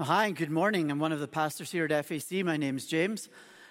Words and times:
Hi, 0.00 0.32
good 0.32 0.50
morning. 0.50 0.90
I'm 0.90 0.98
one 0.98 1.12
of 1.12 1.20
the 1.20 1.28
pastors 1.28 1.70
here 1.70 1.84
at 1.88 2.04
FAC. 2.04 2.44
My 2.44 2.56
name's 2.56 2.84
James, 2.84 3.28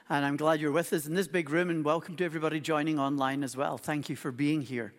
and 0.07 0.23
I'm 0.23 0.37
glad 0.37 0.61
you're 0.61 0.71
with 0.71 0.93
us 0.93 1.05
in 1.05 1.15
this 1.15 1.27
big 1.27 1.49
room, 1.49 1.69
and 1.69 1.83
welcome 1.83 2.15
to 2.15 2.23
everybody 2.23 2.61
joining 2.61 2.97
online 2.97 3.43
as 3.43 3.57
well. 3.57 3.77
Thank 3.77 4.07
you 4.07 4.15
for 4.15 4.31
being 4.31 4.61
here. 4.61 4.93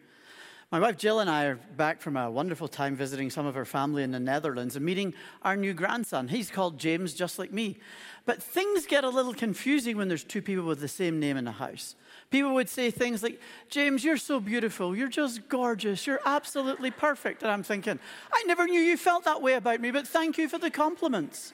My 0.71 0.79
wife 0.79 0.99
Jill 0.99 1.21
and 1.21 1.31
I 1.31 1.45
are 1.45 1.55
back 1.55 2.03
from 2.03 2.19
a 2.19 2.31
wonderful 2.31 2.69
time 2.69 2.95
visiting 2.95 3.31
some 3.31 3.47
of 3.47 3.57
our 3.57 3.65
family 3.65 4.03
in 4.03 4.11
the 4.11 4.21
Netherlands 4.21 4.77
and 4.77 4.85
meeting 4.85 5.15
our 5.41 5.57
new 5.57 5.73
grandson. 5.73 6.29
He's 6.29 6.51
called 6.51 6.79
James, 6.79 7.15
just 7.15 7.39
like 7.39 7.51
me. 7.51 7.79
But 8.27 8.43
things 8.43 8.85
get 8.85 9.03
a 9.03 9.09
little 9.09 9.33
confusing 9.33 9.97
when 9.97 10.09
there's 10.09 10.25
two 10.25 10.43
people 10.43 10.67
with 10.67 10.81
the 10.81 10.89
same 10.89 11.21
name 11.21 11.39
in 11.39 11.47
the 11.47 11.53
house. 11.53 11.95
People 12.31 12.55
would 12.55 12.69
say 12.69 12.91
things 12.91 13.23
like, 13.23 13.41
James, 13.69 14.05
you're 14.05 14.17
so 14.17 14.41
beautiful. 14.41 14.97
You're 14.97 15.09
just 15.09 15.49
gorgeous. 15.49 16.07
You're 16.07 16.21
absolutely 16.25 16.91
perfect. 16.91 17.43
And 17.43 17.51
I'm 17.51 17.63
thinking, 17.63 17.99
I 18.33 18.43
never 18.47 18.67
knew 18.67 18.81
you 18.81 18.97
felt 18.97 19.25
that 19.25 19.41
way 19.41 19.55
about 19.55 19.81
me, 19.81 19.91
but 19.91 20.07
thank 20.07 20.37
you 20.37 20.49
for 20.49 20.59
the 20.59 20.71
compliments. 20.71 21.53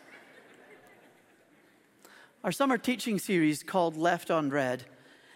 Our 2.43 2.52
summer 2.52 2.79
teaching 2.79 3.19
series 3.19 3.62
called 3.62 3.96
Left 3.96 4.30
on 4.30 4.48
Read 4.48 4.84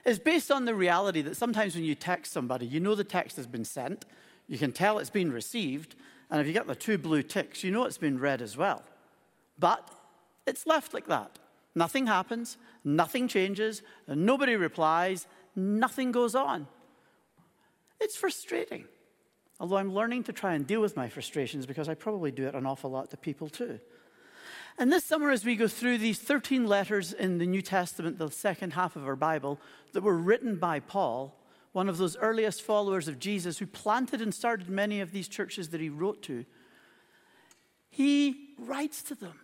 is 0.06 0.18
based 0.18 0.50
on 0.50 0.64
the 0.64 0.74
reality 0.74 1.20
that 1.22 1.36
sometimes 1.36 1.74
when 1.74 1.84
you 1.84 1.94
text 1.94 2.32
somebody, 2.32 2.66
you 2.66 2.80
know 2.80 2.94
the 2.94 3.04
text 3.04 3.36
has 3.36 3.46
been 3.46 3.64
sent, 3.64 4.06
you 4.46 4.56
can 4.56 4.72
tell 4.72 4.98
it's 4.98 5.10
been 5.10 5.32
received, 5.32 5.96
and 6.30 6.40
if 6.40 6.46
you 6.46 6.52
get 6.52 6.66
the 6.66 6.74
two 6.74 6.96
blue 6.96 7.22
ticks, 7.22 7.62
you 7.62 7.70
know 7.70 7.84
it's 7.84 7.98
been 7.98 8.18
read 8.18 8.40
as 8.40 8.56
well. 8.56 8.82
But 9.58 9.88
it's 10.46 10.66
left 10.66 10.94
like 10.94 11.06
that. 11.08 11.38
Nothing 11.74 12.06
happens, 12.06 12.56
nothing 12.84 13.28
changes, 13.28 13.82
nobody 14.06 14.56
replies, 14.56 15.26
nothing 15.56 16.12
goes 16.12 16.34
on. 16.34 16.66
It's 18.00 18.16
frustrating. 18.16 18.84
Although 19.60 19.76
I'm 19.76 19.94
learning 19.94 20.24
to 20.24 20.32
try 20.32 20.54
and 20.54 20.66
deal 20.66 20.80
with 20.80 20.96
my 20.96 21.08
frustrations 21.08 21.64
because 21.64 21.88
I 21.88 21.94
probably 21.94 22.30
do 22.30 22.46
it 22.46 22.54
an 22.54 22.66
awful 22.66 22.90
lot 22.90 23.10
to 23.10 23.16
people 23.16 23.48
too. 23.48 23.78
And 24.76 24.92
this 24.92 25.04
summer, 25.04 25.30
as 25.30 25.44
we 25.44 25.54
go 25.54 25.68
through 25.68 25.98
these 25.98 26.18
13 26.18 26.66
letters 26.66 27.12
in 27.12 27.38
the 27.38 27.46
New 27.46 27.62
Testament, 27.62 28.18
the 28.18 28.30
second 28.30 28.72
half 28.72 28.96
of 28.96 29.06
our 29.06 29.14
Bible, 29.14 29.60
that 29.92 30.02
were 30.02 30.16
written 30.16 30.56
by 30.56 30.80
Paul, 30.80 31.38
one 31.72 31.88
of 31.88 31.96
those 31.96 32.16
earliest 32.16 32.62
followers 32.62 33.06
of 33.06 33.20
Jesus 33.20 33.58
who 33.58 33.66
planted 33.66 34.20
and 34.20 34.34
started 34.34 34.68
many 34.68 35.00
of 35.00 35.12
these 35.12 35.28
churches 35.28 35.68
that 35.68 35.80
he 35.80 35.88
wrote 35.88 36.22
to, 36.22 36.44
he 37.88 38.48
writes 38.58 39.02
to 39.04 39.14
them. 39.14 39.38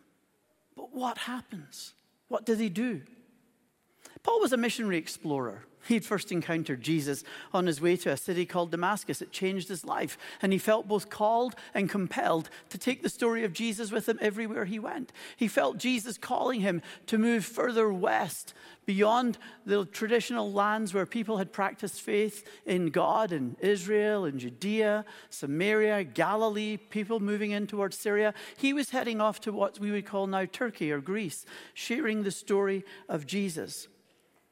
But 0.77 0.93
what 0.93 1.19
happens? 1.19 1.95
What 2.27 2.45
does 2.45 2.59
he 2.59 2.69
do? 2.69 3.03
Paul 4.23 4.41
was 4.41 4.53
a 4.53 4.57
missionary 4.57 4.99
explorer. 4.99 5.65
He'd 5.89 6.05
first 6.05 6.31
encountered 6.31 6.83
Jesus 6.83 7.25
on 7.55 7.67
his 7.67 7.81
way 7.81 7.97
to 7.97 8.11
a 8.11 8.17
city 8.17 8.45
called 8.45 8.71
Damascus. 8.71 9.23
It 9.23 9.33
changed 9.33 9.69
his 9.69 9.85
life, 9.85 10.19
and 10.43 10.53
he 10.53 10.59
felt 10.59 10.87
both 10.87 11.09
called 11.09 11.55
and 11.73 11.89
compelled 11.89 12.51
to 12.69 12.79
take 12.79 13.03
the 13.03 13.09
story 13.09 13.45
of 13.45 13.55
Jesus 13.55 13.91
with 13.91 14.09
him 14.09 14.19
everywhere 14.21 14.67
he 14.67 14.79
went. 14.79 15.11
He 15.37 15.49
felt 15.49 15.79
Jesus 15.79 16.19
calling 16.19 16.61
him 16.61 16.83
to 17.07 17.17
move 17.17 17.45
further 17.45 17.91
west 17.91 18.53
beyond 18.85 19.39
the 19.65 19.87
traditional 19.87 20.53
lands 20.53 20.93
where 20.93 21.07
people 21.07 21.39
had 21.39 21.53
practiced 21.53 22.03
faith 22.03 22.47
in 22.67 22.91
God 22.91 23.33
in 23.33 23.57
Israel 23.61 24.27
and 24.27 24.39
Judea, 24.39 25.05
Samaria, 25.31 26.05
Galilee, 26.05 26.77
people 26.77 27.21
moving 27.21 27.53
in 27.53 27.67
towards 27.67 27.97
Syria. 27.97 28.35
He 28.59 28.73
was 28.73 28.91
heading 28.91 29.21
off 29.21 29.41
to 29.43 29.53
what 29.53 29.79
we 29.79 29.91
would 29.91 30.07
call 30.07 30.27
now 30.27 30.45
Turkey 30.45 30.93
or 30.93 31.01
Greece, 31.01 31.47
sharing 31.73 32.23
the 32.23 32.31
story 32.31 32.85
of 33.09 33.27
Jesus. 33.27 33.89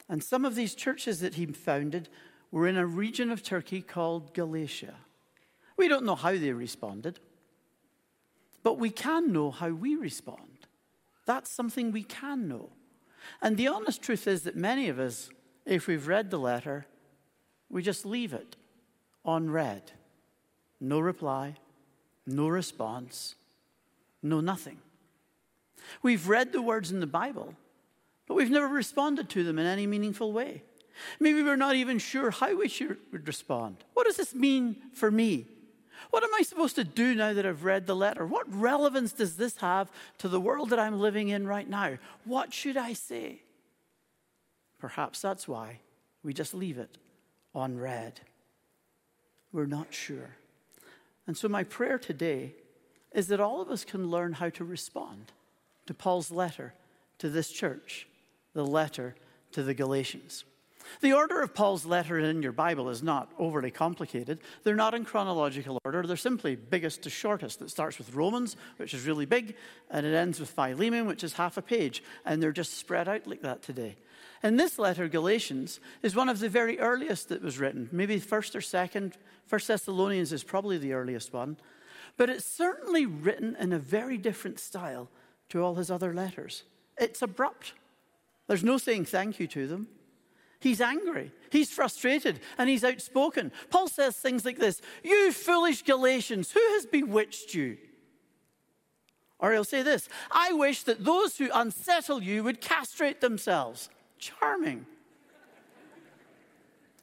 And 0.08 0.22
some 0.22 0.44
of 0.44 0.54
these 0.54 0.74
churches 0.74 1.20
that 1.20 1.34
he 1.34 1.46
founded 1.46 2.08
were 2.50 2.66
in 2.66 2.76
a 2.76 2.86
region 2.86 3.30
of 3.30 3.42
Turkey 3.42 3.82
called 3.82 4.32
Galatia. 4.32 4.94
We 5.76 5.88
don't 5.88 6.04
know 6.04 6.14
how 6.14 6.32
they 6.32 6.52
responded, 6.52 7.20
but 8.62 8.78
we 8.78 8.90
can 8.90 9.32
know 9.32 9.50
how 9.50 9.68
we 9.68 9.94
respond. 9.94 10.66
That's 11.26 11.50
something 11.50 11.92
we 11.92 12.02
can 12.02 12.48
know. 12.48 12.70
And 13.42 13.56
the 13.56 13.68
honest 13.68 14.02
truth 14.02 14.26
is 14.26 14.42
that 14.42 14.56
many 14.56 14.88
of 14.88 14.98
us, 14.98 15.30
if 15.66 15.86
we've 15.86 16.08
read 16.08 16.30
the 16.30 16.38
letter, 16.38 16.86
we 17.68 17.82
just 17.82 18.06
leave 18.06 18.32
it 18.32 18.56
unread. 19.24 19.92
No 20.80 21.00
reply, 21.00 21.56
no 22.26 22.48
response, 22.48 23.34
no 24.22 24.40
nothing. 24.40 24.78
We've 26.02 26.28
read 26.28 26.52
the 26.52 26.62
words 26.62 26.90
in 26.90 27.00
the 27.00 27.06
Bible 27.06 27.54
but 28.28 28.34
we've 28.34 28.50
never 28.50 28.68
responded 28.68 29.30
to 29.30 29.42
them 29.42 29.58
in 29.58 29.66
any 29.66 29.86
meaningful 29.86 30.32
way. 30.32 30.62
Maybe 31.18 31.42
we're 31.42 31.56
not 31.56 31.76
even 31.76 31.98
sure 31.98 32.30
how 32.30 32.56
we 32.56 32.68
should 32.68 32.98
respond. 33.10 33.78
What 33.94 34.06
does 34.06 34.16
this 34.16 34.34
mean 34.34 34.76
for 34.92 35.10
me? 35.10 35.46
What 36.10 36.22
am 36.22 36.34
I 36.34 36.42
supposed 36.42 36.76
to 36.76 36.84
do 36.84 37.14
now 37.14 37.32
that 37.32 37.46
I've 37.46 37.64
read 37.64 37.86
the 37.86 37.96
letter? 37.96 38.26
What 38.26 38.52
relevance 38.52 39.12
does 39.12 39.36
this 39.36 39.56
have 39.58 39.90
to 40.18 40.28
the 40.28 40.40
world 40.40 40.70
that 40.70 40.78
I'm 40.78 41.00
living 41.00 41.28
in 41.28 41.46
right 41.46 41.68
now? 41.68 41.98
What 42.24 42.52
should 42.52 42.76
I 42.76 42.92
say? 42.92 43.42
Perhaps 44.78 45.20
that's 45.20 45.48
why 45.48 45.80
we 46.22 46.32
just 46.32 46.54
leave 46.54 46.78
it 46.78 46.98
unread. 47.54 48.20
We're 49.52 49.66
not 49.66 49.92
sure. 49.92 50.36
And 51.26 51.36
so, 51.36 51.48
my 51.48 51.64
prayer 51.64 51.98
today 51.98 52.54
is 53.12 53.28
that 53.28 53.40
all 53.40 53.60
of 53.60 53.70
us 53.70 53.84
can 53.84 54.10
learn 54.10 54.34
how 54.34 54.50
to 54.50 54.64
respond 54.64 55.32
to 55.86 55.94
Paul's 55.94 56.30
letter 56.30 56.74
to 57.18 57.28
this 57.28 57.50
church 57.50 58.06
the 58.54 58.64
letter 58.66 59.14
to 59.52 59.62
the 59.62 59.74
Galatians. 59.74 60.44
The 61.00 61.12
order 61.12 61.42
of 61.42 61.54
Paul's 61.54 61.84
letter 61.84 62.18
in 62.18 62.42
your 62.42 62.52
Bible 62.52 62.88
is 62.88 63.02
not 63.02 63.30
overly 63.38 63.70
complicated. 63.70 64.38
They're 64.64 64.74
not 64.74 64.94
in 64.94 65.04
chronological 65.04 65.78
order. 65.84 66.02
They're 66.06 66.16
simply 66.16 66.56
biggest 66.56 67.02
to 67.02 67.10
shortest. 67.10 67.60
It 67.60 67.70
starts 67.70 67.98
with 67.98 68.14
Romans, 68.14 68.56
which 68.78 68.94
is 68.94 69.06
really 69.06 69.26
big, 69.26 69.54
and 69.90 70.06
it 70.06 70.14
ends 70.14 70.40
with 70.40 70.50
Philemon, 70.50 71.06
which 71.06 71.24
is 71.24 71.34
half 71.34 71.56
a 71.56 71.62
page. 71.62 72.02
And 72.24 72.42
they're 72.42 72.52
just 72.52 72.78
spread 72.78 73.08
out 73.08 73.26
like 73.26 73.42
that 73.42 73.62
today. 73.62 73.96
And 74.42 74.58
this 74.58 74.78
letter, 74.78 75.08
Galatians, 75.08 75.80
is 76.02 76.14
one 76.14 76.28
of 76.28 76.38
the 76.38 76.48
very 76.48 76.78
earliest 76.78 77.28
that 77.28 77.42
was 77.42 77.58
written. 77.58 77.88
Maybe 77.92 78.18
first 78.18 78.54
or 78.54 78.60
second. 78.60 79.16
First 79.46 79.68
Thessalonians 79.68 80.32
is 80.32 80.44
probably 80.44 80.78
the 80.78 80.92
earliest 80.92 81.32
one. 81.32 81.56
But 82.16 82.30
it's 82.30 82.44
certainly 82.44 83.04
written 83.04 83.56
in 83.58 83.72
a 83.72 83.78
very 83.78 84.16
different 84.16 84.58
style 84.58 85.08
to 85.50 85.62
all 85.62 85.74
his 85.74 85.90
other 85.90 86.14
letters. 86.14 86.64
It's 86.96 87.22
abrupt. 87.22 87.74
There's 88.48 88.64
no 88.64 88.78
saying 88.78 89.04
thank 89.04 89.38
you 89.38 89.46
to 89.46 89.68
them. 89.68 89.86
He's 90.60 90.80
angry, 90.80 91.30
he's 91.50 91.70
frustrated, 91.70 92.40
and 92.56 92.68
he's 92.68 92.82
outspoken. 92.82 93.52
Paul 93.70 93.86
says 93.86 94.16
things 94.16 94.44
like 94.44 94.58
this 94.58 94.82
You 95.04 95.30
foolish 95.30 95.82
Galatians, 95.82 96.50
who 96.50 96.60
has 96.72 96.84
bewitched 96.84 97.54
you? 97.54 97.78
Or 99.38 99.52
he'll 99.52 99.62
say 99.62 99.82
this 99.82 100.08
I 100.32 100.52
wish 100.52 100.82
that 100.82 101.04
those 101.04 101.36
who 101.36 101.48
unsettle 101.54 102.22
you 102.22 102.42
would 102.42 102.60
castrate 102.60 103.20
themselves. 103.20 103.88
Charming. 104.18 104.84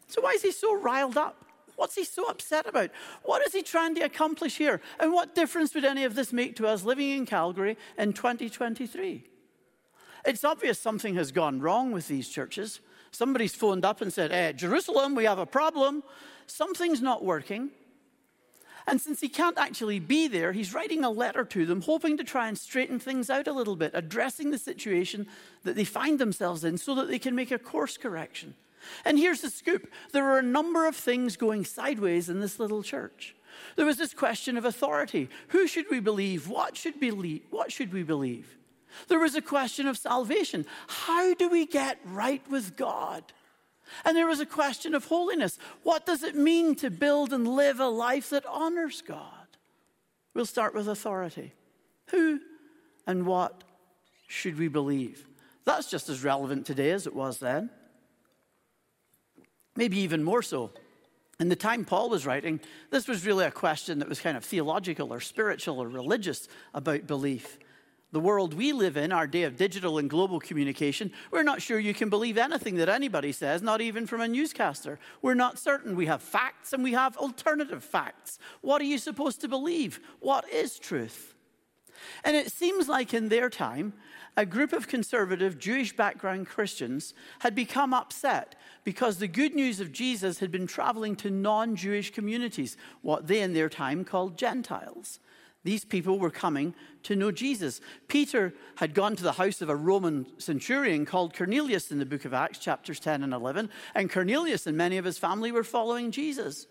So, 0.08 0.22
why 0.22 0.32
is 0.32 0.42
he 0.42 0.52
so 0.52 0.78
riled 0.78 1.16
up? 1.16 1.46
What's 1.78 1.96
he 1.96 2.04
so 2.04 2.26
upset 2.26 2.68
about? 2.68 2.90
What 3.24 3.46
is 3.46 3.54
he 3.54 3.62
trying 3.62 3.96
to 3.96 4.02
accomplish 4.02 4.58
here? 4.58 4.82
And 5.00 5.14
what 5.14 5.36
difference 5.36 5.74
would 5.76 5.86
any 5.86 6.04
of 6.04 6.16
this 6.16 6.34
make 6.34 6.56
to 6.58 6.68
us 6.68 6.84
living 6.84 7.10
in 7.10 7.26
Calgary 7.26 7.78
in 7.98 8.14
2023? 8.14 9.24
It's 10.26 10.44
obvious 10.44 10.80
something 10.80 11.16
has 11.16 11.32
gone 11.32 11.60
wrong 11.62 11.92
with 11.92 12.08
these 12.08 12.30
churches. 12.30 12.80
Somebody's 13.12 13.56
phoned 13.56 13.86
up 13.86 14.02
and 14.02 14.12
said, 14.12 14.32
eh, 14.32 14.52
Jerusalem, 14.52 15.16
we 15.16 15.26
have 15.26 15.40
a 15.40 15.46
problem. 15.46 16.04
Something's 16.48 17.02
not 17.02 17.24
working. 17.24 17.70
And 18.88 19.02
since 19.02 19.20
he 19.20 19.30
can't 19.30 19.58
actually 19.58 20.00
be 20.00 20.28
there, 20.28 20.52
he's 20.52 20.74
writing 20.74 21.04
a 21.04 21.10
letter 21.10 21.44
to 21.46 21.66
them, 21.66 21.82
hoping 21.82 22.18
to 22.18 22.24
try 22.24 22.48
and 22.48 22.58
straighten 22.58 23.00
things 23.00 23.30
out 23.30 23.48
a 23.48 23.54
little 23.54 23.76
bit, 23.76 23.92
addressing 23.94 24.52
the 24.52 24.58
situation 24.58 25.28
that 25.64 25.76
they 25.76 25.86
find 25.86 26.20
themselves 26.20 26.64
in 26.64 26.78
so 26.78 26.94
that 26.96 27.08
they 27.08 27.18
can 27.18 27.36
make 27.36 27.52
a 27.52 27.58
course 27.58 27.98
correction. 27.98 28.54
And 29.04 29.18
here's 29.18 29.42
the 29.42 29.50
scoop 29.50 29.92
there 30.12 30.30
are 30.30 30.38
a 30.38 30.44
number 30.44 30.86
of 30.86 30.96
things 30.96 31.36
going 31.38 31.66
sideways 31.66 32.30
in 32.30 32.42
this 32.42 32.60
little 32.60 32.84
church. 32.84 33.36
There 33.76 33.86
was 33.86 33.98
this 33.98 34.14
question 34.14 34.58
of 34.58 34.66
authority. 34.66 35.30
Who 35.50 35.66
should 35.66 35.86
we 35.90 36.00
believe? 36.00 36.48
What 36.48 36.78
should, 36.78 37.00
believe? 37.00 37.42
What 37.50 37.72
should 37.72 37.94
we 37.94 38.04
believe? 38.04 38.56
There 39.08 39.20
was 39.20 39.36
a 39.36 39.42
question 39.42 39.88
of 39.88 39.98
salvation. 39.98 40.66
How 40.88 41.34
do 41.34 41.50
we 41.50 41.66
get 41.66 42.00
right 42.06 42.42
with 42.50 42.76
God? 42.76 43.24
And 44.04 44.18
there 44.18 44.28
was 44.28 44.40
a 44.40 44.46
question 44.46 44.96
of 44.96 45.06
holiness. 45.06 45.58
What 45.84 46.06
does 46.06 46.24
it 46.24 46.36
mean 46.36 46.76
to 46.76 46.90
build 46.90 47.34
and 47.34 47.48
live 47.48 47.80
a 47.80 47.88
life 47.88 48.30
that 48.32 48.46
honors 48.46 49.02
God? 49.02 49.30
We'll 50.34 50.46
start 50.46 50.74
with 50.74 50.88
authority. 50.88 51.54
Who 52.10 52.40
and 53.08 53.26
what 53.26 53.64
should 54.28 54.58
we 54.58 54.68
believe? 54.68 55.26
That's 55.66 55.90
just 55.90 56.10
as 56.10 56.24
relevant 56.24 56.66
today 56.66 56.92
as 56.92 57.08
it 57.08 57.16
was 57.16 57.40
then. 57.40 57.70
Maybe 59.76 60.00
even 60.00 60.24
more 60.24 60.42
so. 60.42 60.72
In 61.40 61.50
the 61.50 61.56
time 61.56 61.84
Paul 61.84 62.10
was 62.10 62.26
writing, 62.26 62.62
this 62.92 63.08
was 63.08 63.26
really 63.26 63.46
a 63.46 63.52
question 63.52 64.00
that 64.00 64.08
was 64.08 64.22
kind 64.22 64.38
of 64.38 64.46
theological 64.46 65.14
or 65.14 65.20
spiritual 65.20 65.82
or 65.82 65.88
religious 65.88 66.48
about 66.74 67.08
belief 67.08 67.58
the 68.16 68.22
world 68.22 68.54
we 68.54 68.72
live 68.72 68.96
in, 68.96 69.12
our 69.12 69.28
day 69.28 69.44
of 69.44 69.58
digital 69.58 69.98
and 69.98 70.10
global 70.10 70.40
communication, 70.40 71.12
we're 71.32 71.44
not 71.44 71.62
sure 71.62 71.78
you 71.78 71.94
can 71.94 72.10
believe 72.10 72.38
anything 72.38 72.76
that 72.76 72.88
anybody 72.88 73.34
says, 73.34 73.62
not 73.62 73.82
even 73.82 74.08
from 74.08 74.22
a 74.22 74.28
newscaster. 74.30 74.98
We're 75.22 75.34
not 75.34 75.60
certain. 75.60 75.98
We 75.98 76.06
have 76.06 76.22
facts 76.22 76.72
and 76.72 76.82
we 76.82 76.94
have 76.94 77.18
alternative 77.18 77.84
facts. 77.84 78.40
What 78.62 78.82
are 78.82 78.86
you 78.86 79.00
supposed 79.00 79.42
to 79.42 79.50
believe? 79.50 80.00
What 80.22 80.50
is 80.50 80.80
truth? 80.80 81.36
And 82.24 82.38
it 82.38 82.54
seems 82.54 82.88
like 82.88 83.14
in 83.14 83.28
their 83.28 83.50
time, 83.50 83.92
a 84.38 84.46
group 84.46 84.72
of 84.72 84.88
conservative 84.88 85.60
Jewish 85.60 85.94
background 85.94 86.48
Christians 86.48 87.14
had 87.40 87.54
become 87.54 87.94
upset 87.94 88.56
because 88.86 89.18
the 89.18 89.28
good 89.28 89.54
news 89.54 89.82
of 89.82 89.92
Jesus 89.92 90.40
had 90.40 90.54
been 90.54 90.68
traveling 90.68 91.18
to 91.18 91.30
non 91.30 91.76
Jewish 91.76 92.14
communities, 92.14 92.78
what 93.02 93.28
they 93.28 93.42
in 93.42 93.52
their 93.52 93.68
time 93.68 94.06
called 94.06 94.38
Gentiles. 94.38 95.20
These 95.66 95.84
people 95.84 96.20
were 96.20 96.30
coming 96.30 96.76
to 97.04 97.16
know 97.16 97.32
Jesus. 97.32 97.82
Peter 98.08 98.54
had 98.76 98.94
gone 98.94 99.16
to 99.16 99.24
the 99.24 99.32
house 99.32 99.64
of 99.64 99.70
a 99.70 99.76
Roman 99.76 100.28
centurion 100.38 101.08
called 101.08 101.36
Cornelius 101.36 101.92
in 101.92 101.98
the 101.98 102.06
book 102.06 102.24
of 102.24 102.36
Acts, 102.36 102.60
chapters 102.60 103.00
10 103.00 103.24
and 103.24 103.34
11, 103.34 103.72
and 103.96 104.12
Cornelius 104.12 104.68
and 104.68 104.78
many 104.78 104.98
of 104.98 105.06
his 105.06 105.18
family 105.18 105.52
were 105.52 105.64
following 105.64 106.12
Jesus. 106.12 106.68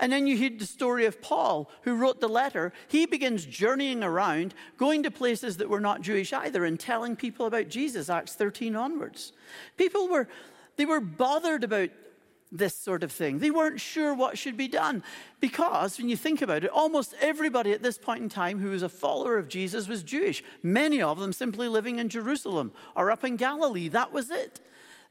And 0.00 0.12
then 0.12 0.26
you 0.26 0.36
hear 0.36 0.50
the 0.50 0.66
story 0.66 1.06
of 1.06 1.22
Paul, 1.22 1.70
who 1.82 1.94
wrote 1.94 2.20
the 2.20 2.28
letter. 2.28 2.72
He 2.88 3.06
begins 3.06 3.44
journeying 3.44 4.02
around, 4.02 4.52
going 4.78 5.04
to 5.04 5.12
places 5.12 5.58
that 5.58 5.68
were 5.68 5.80
not 5.80 6.00
Jewish 6.00 6.32
either, 6.32 6.64
and 6.64 6.78
telling 6.78 7.14
people 7.14 7.46
about 7.46 7.68
Jesus, 7.68 8.10
Acts 8.10 8.34
13 8.34 8.74
onwards. 8.74 9.32
People 9.76 10.08
were, 10.08 10.28
they 10.74 10.86
were 10.86 11.00
bothered 11.00 11.62
about 11.62 11.90
this 12.54 12.74
sort 12.76 13.02
of 13.02 13.10
thing. 13.10 13.40
They 13.40 13.50
weren't 13.50 13.80
sure 13.80 14.14
what 14.14 14.38
should 14.38 14.56
be 14.56 14.68
done 14.68 15.02
because, 15.40 15.98
when 15.98 16.08
you 16.08 16.16
think 16.16 16.40
about 16.40 16.64
it, 16.64 16.70
almost 16.70 17.14
everybody 17.20 17.72
at 17.72 17.82
this 17.82 17.98
point 17.98 18.22
in 18.22 18.28
time 18.28 18.60
who 18.60 18.70
was 18.70 18.82
a 18.82 18.88
follower 18.88 19.36
of 19.36 19.48
Jesus 19.48 19.88
was 19.88 20.02
Jewish. 20.02 20.42
Many 20.62 21.02
of 21.02 21.18
them 21.18 21.32
simply 21.32 21.68
living 21.68 21.98
in 21.98 22.08
Jerusalem 22.08 22.72
or 22.94 23.10
up 23.10 23.24
in 23.24 23.36
Galilee. 23.36 23.88
That 23.88 24.12
was 24.12 24.30
it. 24.30 24.60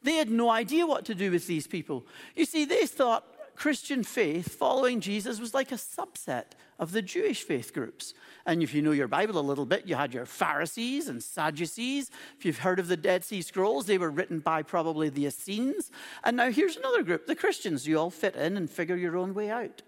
They 0.02 0.16
had 0.16 0.30
no 0.30 0.50
idea 0.50 0.88
what 0.88 1.06
to 1.06 1.16
do 1.16 1.32
with 1.32 1.48
these 1.48 1.68
people. 1.68 2.06
You 2.36 2.46
see, 2.46 2.66
they 2.66 2.86
thought 2.86 3.26
Christian 3.56 4.04
faith, 4.04 4.56
following 4.56 5.00
Jesus, 5.00 5.40
was 5.40 5.54
like 5.54 5.72
a 5.72 5.76
subset 5.76 6.46
of 6.80 6.92
the 6.92 7.02
Jewish 7.02 7.44
faith 7.44 7.74
groups. 7.74 8.14
And 8.46 8.62
if 8.62 8.74
you 8.74 8.82
know 8.82 8.92
your 8.92 9.08
Bible 9.08 9.38
a 9.38 9.42
little 9.42 9.66
bit, 9.66 9.88
you 9.88 9.96
had 9.96 10.14
your 10.14 10.26
Pharisees 10.26 11.08
and 11.08 11.24
Sadducees. 11.24 12.12
If 12.38 12.46
you've 12.46 12.60
heard 12.60 12.80
of 12.80 12.88
the 12.88 12.98
Dead 12.98 13.24
Sea 13.24 13.42
Scrolls, 13.42 13.86
they 13.86 13.98
were 13.98 14.10
written 14.10 14.40
by 14.40 14.64
probably 14.64 15.10
the 15.10 15.26
Essenes. 15.26 15.92
And 16.24 16.36
now 16.36 16.52
here's 16.52 16.76
another 16.76 17.04
group, 17.04 17.26
the 17.26 17.36
Christians. 17.36 17.88
You 17.88 18.00
all 18.00 18.10
fit 18.10 18.36
in 18.36 18.58
and 18.58 18.70
figure 18.70 18.98
your 18.98 19.18
own 19.18 19.34
way 19.34 19.50
out. 19.50 19.82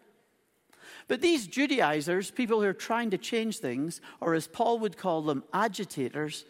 But 1.08 1.22
these 1.22 1.48
Judaizers, 1.48 2.32
people 2.32 2.62
who 2.62 2.68
are 2.68 2.74
trying 2.74 3.10
to 3.12 3.18
change 3.18 3.60
things, 3.60 4.02
or 4.22 4.34
as 4.34 4.48
Paul 4.48 4.80
would 4.80 4.98
call 4.98 5.22
them, 5.22 5.44
agitators, 5.54 6.46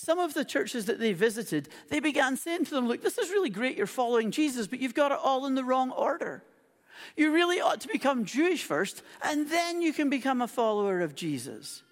some 0.00 0.18
of 0.18 0.32
the 0.32 0.44
churches 0.44 0.86
that 0.86 0.98
they 0.98 1.12
visited, 1.12 1.68
they 1.88 2.00
began 2.00 2.36
saying 2.36 2.64
to 2.64 2.70
them, 2.70 2.88
Look, 2.88 3.02
this 3.02 3.18
is 3.18 3.30
really 3.30 3.50
great, 3.50 3.76
you're 3.76 3.86
following 3.86 4.30
Jesus, 4.30 4.66
but 4.66 4.80
you've 4.80 4.94
got 4.94 5.12
it 5.12 5.18
all 5.22 5.46
in 5.46 5.54
the 5.54 5.64
wrong 5.64 5.90
order. 5.90 6.42
You 7.16 7.32
really 7.32 7.60
ought 7.60 7.80
to 7.82 7.88
become 7.88 8.24
Jewish 8.24 8.64
first, 8.64 9.02
and 9.22 9.48
then 9.48 9.82
you 9.82 9.92
can 9.92 10.10
become 10.10 10.40
a 10.40 10.48
follower 10.48 11.00
of 11.00 11.14
Jesus. 11.14 11.82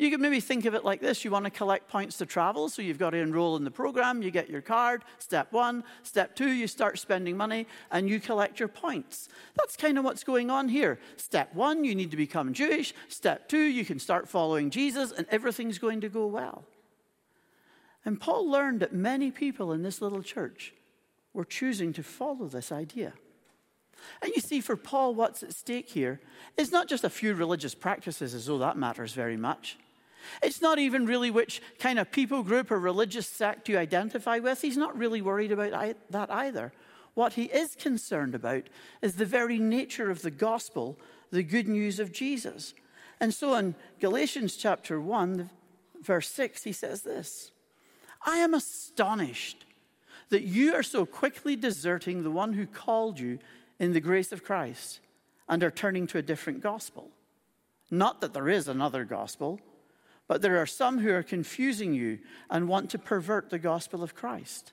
You 0.00 0.10
could 0.10 0.20
maybe 0.20 0.40
think 0.40 0.64
of 0.64 0.74
it 0.74 0.82
like 0.82 1.00
this 1.00 1.24
you 1.24 1.30
want 1.30 1.44
to 1.44 1.50
collect 1.50 1.88
points 1.88 2.16
to 2.18 2.26
travel, 2.26 2.68
so 2.70 2.80
you've 2.80 2.98
got 2.98 3.10
to 3.10 3.18
enroll 3.18 3.56
in 3.56 3.64
the 3.64 3.70
program, 3.70 4.22
you 4.22 4.30
get 4.30 4.48
your 4.48 4.62
card, 4.62 5.04
step 5.18 5.52
one. 5.52 5.84
Step 6.02 6.34
two, 6.34 6.50
you 6.50 6.66
start 6.66 6.98
spending 6.98 7.36
money 7.36 7.66
and 7.90 8.08
you 8.08 8.18
collect 8.18 8.58
your 8.58 8.68
points. 8.68 9.28
That's 9.54 9.76
kind 9.76 9.98
of 9.98 10.04
what's 10.04 10.24
going 10.24 10.50
on 10.50 10.70
here. 10.70 10.98
Step 11.18 11.54
one, 11.54 11.84
you 11.84 11.94
need 11.94 12.10
to 12.12 12.16
become 12.16 12.54
Jewish. 12.54 12.94
Step 13.08 13.48
two, 13.48 13.62
you 13.62 13.84
can 13.84 13.98
start 13.98 14.26
following 14.26 14.70
Jesus, 14.70 15.12
and 15.12 15.26
everything's 15.30 15.78
going 15.78 16.00
to 16.00 16.08
go 16.08 16.26
well. 16.26 16.64
And 18.04 18.20
Paul 18.20 18.50
learned 18.50 18.80
that 18.80 18.94
many 18.94 19.30
people 19.30 19.72
in 19.72 19.82
this 19.82 20.00
little 20.00 20.22
church 20.22 20.72
were 21.32 21.44
choosing 21.44 21.92
to 21.92 22.02
follow 22.02 22.46
this 22.46 22.72
idea. 22.72 23.12
And 24.22 24.32
you 24.34 24.40
see, 24.40 24.60
for 24.60 24.76
Paul, 24.76 25.14
what's 25.14 25.42
at 25.42 25.54
stake 25.54 25.90
here 25.90 26.20
is 26.56 26.72
not 26.72 26.88
just 26.88 27.04
a 27.04 27.10
few 27.10 27.34
religious 27.34 27.74
practices, 27.74 28.34
as 28.34 28.46
though 28.46 28.58
that 28.58 28.78
matters 28.78 29.12
very 29.12 29.36
much. 29.36 29.76
It's 30.42 30.62
not 30.62 30.78
even 30.78 31.06
really 31.06 31.30
which 31.30 31.62
kind 31.78 31.98
of 31.98 32.10
people 32.10 32.42
group 32.42 32.70
or 32.70 32.78
religious 32.78 33.26
sect 33.26 33.68
you 33.68 33.78
identify 33.78 34.38
with. 34.38 34.60
He's 34.60 34.76
not 34.76 34.96
really 34.96 35.22
worried 35.22 35.52
about 35.52 35.96
that 36.10 36.30
either. 36.30 36.72
What 37.14 37.34
he 37.34 37.44
is 37.44 37.74
concerned 37.74 38.34
about 38.34 38.64
is 39.02 39.14
the 39.14 39.26
very 39.26 39.58
nature 39.58 40.10
of 40.10 40.22
the 40.22 40.30
gospel, 40.30 40.98
the 41.30 41.42
good 41.42 41.68
news 41.68 41.98
of 41.98 42.12
Jesus. 42.12 42.74
And 43.18 43.34
so 43.34 43.54
in 43.54 43.74
Galatians 43.98 44.56
chapter 44.56 45.00
1, 45.00 45.50
verse 46.02 46.28
6, 46.28 46.62
he 46.62 46.72
says 46.72 47.02
this 47.02 47.52
I 48.22 48.38
am 48.38 48.54
astonished 48.54 49.64
that 50.28 50.42
you 50.42 50.74
are 50.74 50.82
so 50.82 51.04
quickly 51.04 51.56
deserting 51.56 52.22
the 52.22 52.30
one 52.30 52.52
who 52.52 52.66
called 52.66 53.18
you 53.18 53.38
in 53.78 53.92
the 53.92 54.00
grace 54.00 54.32
of 54.32 54.44
Christ 54.44 55.00
and 55.48 55.62
are 55.62 55.70
turning 55.70 56.06
to 56.08 56.18
a 56.18 56.22
different 56.22 56.62
gospel. 56.62 57.10
Not 57.90 58.20
that 58.20 58.32
there 58.32 58.48
is 58.48 58.68
another 58.68 59.04
gospel, 59.04 59.60
but 60.28 60.42
there 60.42 60.58
are 60.58 60.66
some 60.66 60.98
who 60.98 61.12
are 61.12 61.24
confusing 61.24 61.92
you 61.92 62.20
and 62.48 62.68
want 62.68 62.90
to 62.90 62.98
pervert 62.98 63.50
the 63.50 63.58
gospel 63.58 64.02
of 64.02 64.14
Christ. 64.14 64.72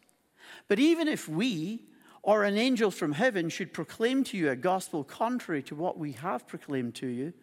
But 0.68 0.78
even 0.78 1.08
if 1.08 1.28
we 1.28 1.84
or 2.22 2.44
an 2.44 2.58
angel 2.58 2.92
from 2.92 3.14
heaven 3.14 3.50
should 3.50 3.74
proclaim 3.74 4.24
to 4.26 4.38
you 4.38 4.52
a 4.52 4.56
gospel 4.56 5.04
contrary 5.04 5.64
to 5.64 5.76
what 5.76 5.98
we 5.98 6.12
have 6.12 6.48
proclaimed 6.48 6.94
to 6.96 7.08
you, 7.08 7.34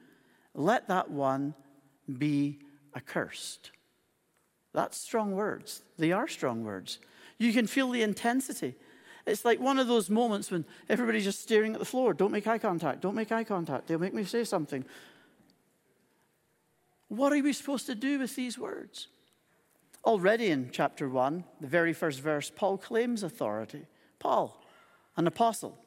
let 0.54 0.86
that 0.88 1.10
one 1.10 1.54
be 2.18 2.60
accursed. 2.94 3.72
That's 4.74 4.98
strong 4.98 5.32
words. 5.32 5.82
They 5.96 6.12
are 6.12 6.28
strong 6.28 6.64
words. 6.64 6.98
You 7.38 7.52
can 7.52 7.66
feel 7.66 7.90
the 7.90 8.02
intensity. 8.02 8.74
It's 9.26 9.44
like 9.44 9.60
one 9.60 9.78
of 9.78 9.86
those 9.86 10.10
moments 10.10 10.50
when 10.50 10.66
everybody's 10.88 11.24
just 11.24 11.40
staring 11.40 11.72
at 11.72 11.78
the 11.78 11.86
floor. 11.86 12.12
Don't 12.12 12.32
make 12.32 12.46
eye 12.46 12.58
contact. 12.58 13.00
Don't 13.00 13.14
make 13.14 13.32
eye 13.32 13.44
contact. 13.44 13.86
They'll 13.86 13.98
make 13.98 14.12
me 14.12 14.24
say 14.24 14.44
something. 14.44 14.84
What 17.08 17.32
are 17.32 17.42
we 17.42 17.52
supposed 17.52 17.86
to 17.86 17.94
do 17.94 18.18
with 18.18 18.34
these 18.36 18.58
words? 18.58 19.08
Already 20.04 20.48
in 20.48 20.68
chapter 20.70 21.08
1, 21.08 21.44
the 21.60 21.66
very 21.66 21.94
first 21.94 22.20
verse, 22.20 22.50
Paul 22.54 22.76
claims 22.76 23.22
authority. 23.22 23.86
Paul, 24.18 24.60
an 25.16 25.26
apostle, 25.26 25.78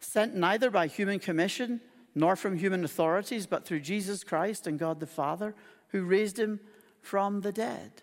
sent 0.00 0.34
neither 0.34 0.70
by 0.70 0.86
human 0.86 1.18
commission 1.18 1.80
nor 2.14 2.36
from 2.36 2.56
human 2.56 2.84
authorities, 2.84 3.46
but 3.46 3.66
through 3.66 3.80
Jesus 3.80 4.24
Christ 4.24 4.66
and 4.66 4.78
God 4.78 5.00
the 5.00 5.06
Father, 5.06 5.54
who 5.88 6.04
raised 6.04 6.38
him 6.38 6.60
from 7.02 7.42
the 7.42 7.52
dead. 7.52 8.02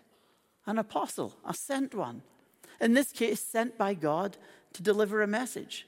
An 0.66 0.78
apostle, 0.78 1.34
a 1.44 1.54
sent 1.54 1.94
one 1.94 2.22
in 2.82 2.94
this 2.94 3.12
case, 3.12 3.40
sent 3.40 3.78
by 3.78 3.94
God 3.94 4.36
to 4.74 4.82
deliver 4.82 5.22
a 5.22 5.26
message. 5.26 5.86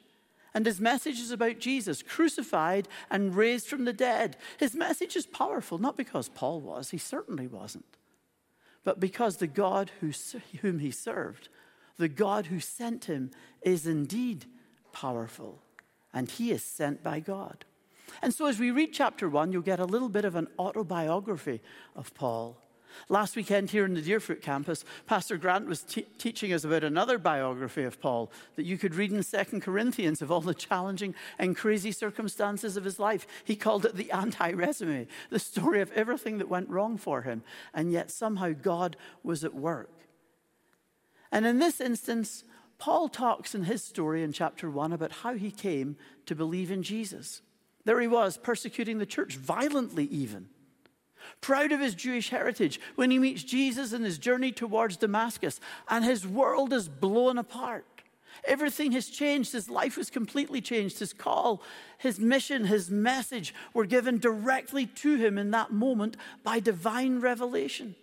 And 0.55 0.65
his 0.65 0.81
message 0.81 1.19
is 1.19 1.33
about 1.33 1.59
Jesus, 1.59 2.03
crucified 2.03 2.87
and 3.11 3.35
raised 3.35 3.67
from 3.67 3.85
the 3.85 3.93
dead. 3.93 4.37
His 4.59 4.77
message 4.77 5.17
is 5.17 5.27
powerful, 5.27 5.79
not 5.79 5.97
because 5.97 6.29
Paul 6.29 6.61
was, 6.61 6.91
he 6.91 6.99
certainly 6.99 7.49
wasn't, 7.49 7.97
but 8.85 9.01
because 9.01 9.39
the 9.39 9.49
God 9.49 9.91
who, 10.01 10.13
whom 10.61 10.79
he 10.79 10.93
served, 10.93 11.49
the 11.99 12.09
God 12.09 12.47
who 12.47 12.61
sent 12.61 13.07
him, 13.07 13.33
is 13.63 13.87
indeed 13.87 14.45
powerful, 14.93 15.61
and 16.13 16.31
he 16.31 16.53
is 16.53 16.63
sent 16.63 17.03
by 17.03 17.19
God. 17.19 17.65
And 18.23 18.33
so, 18.33 18.47
as 18.47 18.61
we 18.61 18.71
read 18.71 18.93
chapter 18.93 19.29
one, 19.29 19.51
you'll 19.51 19.63
get 19.63 19.81
a 19.81 19.85
little 19.85 20.09
bit 20.09 20.25
of 20.25 20.37
an 20.37 20.47
autobiography 20.59 21.61
of 21.97 22.15
Paul. 22.15 22.59
Last 23.09 23.37
weekend 23.37 23.71
here 23.71 23.85
in 23.85 23.95
the 23.95 24.03
Deerfoot 24.03 24.41
campus, 24.41 24.85
Pastor 25.07 25.37
Grant 25.37 25.67
was 25.67 25.85
teaching 26.19 26.53
us 26.53 26.65
about 26.65 26.85
another 26.85 27.19
biography 27.19 27.83
of 27.85 28.01
Paul 28.01 28.31
that 28.57 28.65
you 28.65 28.79
could 28.79 28.95
read 28.95 29.13
in 29.13 29.23
Second 29.23 29.61
Corinthians 29.61 30.23
of 30.23 30.31
all 30.31 30.41
the 30.41 30.55
challenging 30.55 31.15
and 31.39 31.57
crazy 31.57 31.93
circumstances 31.93 32.77
of 32.77 32.85
his 32.85 32.99
life. 32.99 33.27
He 33.45 33.57
called 33.57 33.85
it 33.85 33.97
the 33.97 34.11
anti 34.11 34.53
resume, 34.53 35.07
the 35.31 35.39
story 35.39 35.81
of 35.81 35.93
everything 35.93 36.39
that 36.39 36.49
went 36.49 36.71
wrong 36.71 36.97
for 36.97 37.23
him, 37.23 37.43
and 37.73 37.93
yet 37.93 38.11
somehow 38.11 38.53
God 38.53 38.97
was 39.23 39.45
at 39.45 39.55
work. 39.55 39.91
And 41.31 41.45
in 41.47 41.59
this 41.59 41.81
instance, 41.81 42.45
Paul 42.79 43.09
talks 43.09 43.55
in 43.55 43.65
his 43.65 43.83
story 43.83 44.23
in 44.23 44.33
chapter 44.33 44.71
1 44.71 44.93
about 44.93 45.13
how 45.13 45.35
he 45.35 45.51
came 45.51 45.97
to 46.27 46.35
believe 46.35 46.71
in 46.71 46.83
Jesus. 46.83 47.43
There 47.85 48.01
he 48.01 48.07
was, 48.07 48.39
persecuting 48.39 48.99
the 48.99 49.07
church, 49.07 49.37
violently 49.37 50.05
even 50.07 50.49
proud 51.41 51.73
of 51.73 51.81
his 51.81 51.95
Jewish 51.95 52.31
heritage, 52.31 52.81
when 52.97 53.11
he 53.11 53.19
meets 53.19 53.43
Jesus 53.43 53.93
in 53.93 54.03
his 54.03 54.19
journey 54.19 54.53
towards 54.53 54.97
Damascus, 54.97 55.61
and 55.89 56.05
his 56.05 56.27
world 56.27 56.73
is 56.73 56.89
blown 56.89 57.39
apart. 57.39 57.85
Everything 58.47 58.93
has 58.93 59.09
changed. 59.09 59.53
His 59.53 59.71
life 59.71 59.97
was 59.97 60.11
completely 60.11 60.61
changed. 60.61 60.99
His 60.99 61.13
call, 61.13 61.63
his 61.99 62.19
mission, 62.19 62.67
his 62.67 62.91
message 62.91 63.55
were 63.73 63.87
given 63.87 64.19
directly 64.19 64.87
to 64.87 65.17
him 65.17 65.39
in 65.39 65.51
that 65.53 65.73
moment 65.73 66.17
by 66.43 66.61
divine 66.61 67.21
revelation. 67.21 67.95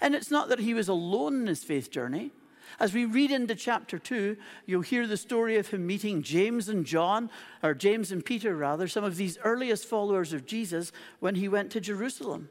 And 0.00 0.14
it's 0.14 0.30
not 0.30 0.48
that 0.48 0.60
he 0.60 0.74
was 0.74 0.88
alone 0.88 1.42
in 1.42 1.46
his 1.46 1.62
faith 1.62 1.90
journey. 1.90 2.32
As 2.78 2.94
we 2.94 3.04
read 3.04 3.30
into 3.30 3.54
chapter 3.54 3.98
2, 3.98 4.36
you'll 4.66 4.82
hear 4.82 5.06
the 5.06 5.16
story 5.16 5.56
of 5.56 5.68
him 5.68 5.86
meeting 5.86 6.22
James 6.22 6.68
and 6.68 6.86
John, 6.86 7.30
or 7.62 7.74
James 7.74 8.12
and 8.12 8.24
Peter, 8.24 8.56
rather, 8.56 8.86
some 8.88 9.04
of 9.04 9.16
these 9.16 9.38
earliest 9.44 9.86
followers 9.86 10.32
of 10.32 10.46
Jesus 10.46 10.92
when 11.18 11.34
he 11.34 11.48
went 11.48 11.70
to 11.72 11.80
Jerusalem. 11.80 12.48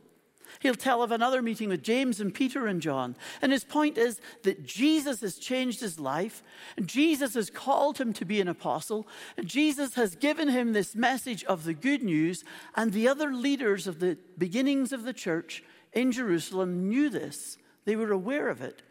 He'll 0.60 0.76
tell 0.76 1.04
of 1.04 1.12
another 1.12 1.42
meeting 1.42 1.70
with 1.70 1.84
James 1.84 2.20
and 2.20 2.34
Peter 2.34 2.68
and 2.68 2.82
John. 2.82 3.16
And 3.42 3.52
his 3.52 3.64
point 3.64 3.98
is 3.98 4.20
that 4.44 4.66
Jesus 4.66 5.22
has 5.22 5.38
changed 5.38 5.80
his 5.80 6.00
life. 6.00 6.42
Jesus 6.84 7.36
has 7.36 7.50
called 7.50 8.00
him 8.00 8.14
to 8.14 8.26
be 8.26 8.42
an 8.42 8.48
apostle. 8.48 9.08
Jesus 9.44 9.94
has 9.94 10.16
given 10.16 10.50
him 10.50 10.74
this 10.74 10.96
message 10.96 11.44
of 11.44 11.64
the 11.64 11.74
good 11.74 12.04
news. 12.04 12.44
And 12.76 12.92
the 12.92 13.08
other 13.08 13.32
leaders 13.32 13.88
of 13.88 14.00
the 14.00 14.18
beginnings 14.38 14.92
of 14.92 15.04
the 15.04 15.14
church 15.14 15.64
in 15.94 16.12
Jerusalem 16.12 16.90
knew 16.90 17.10
this. 17.10 17.58
They 17.86 17.96
were 17.96 18.12
aware 18.12 18.50
of 18.50 18.62
it. 18.62 18.82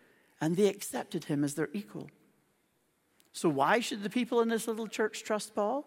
And 0.41 0.57
they 0.57 0.69
accepted 0.69 1.25
him 1.25 1.43
as 1.45 1.55
their 1.55 1.69
equal. 1.73 2.11
So, 3.33 3.49
why 3.49 3.81
should 3.81 4.03
the 4.03 4.11
people 4.11 4.41
in 4.41 4.49
this 4.49 4.67
little 4.67 4.87
church 4.87 5.23
trust 5.23 5.55
Paul? 5.55 5.87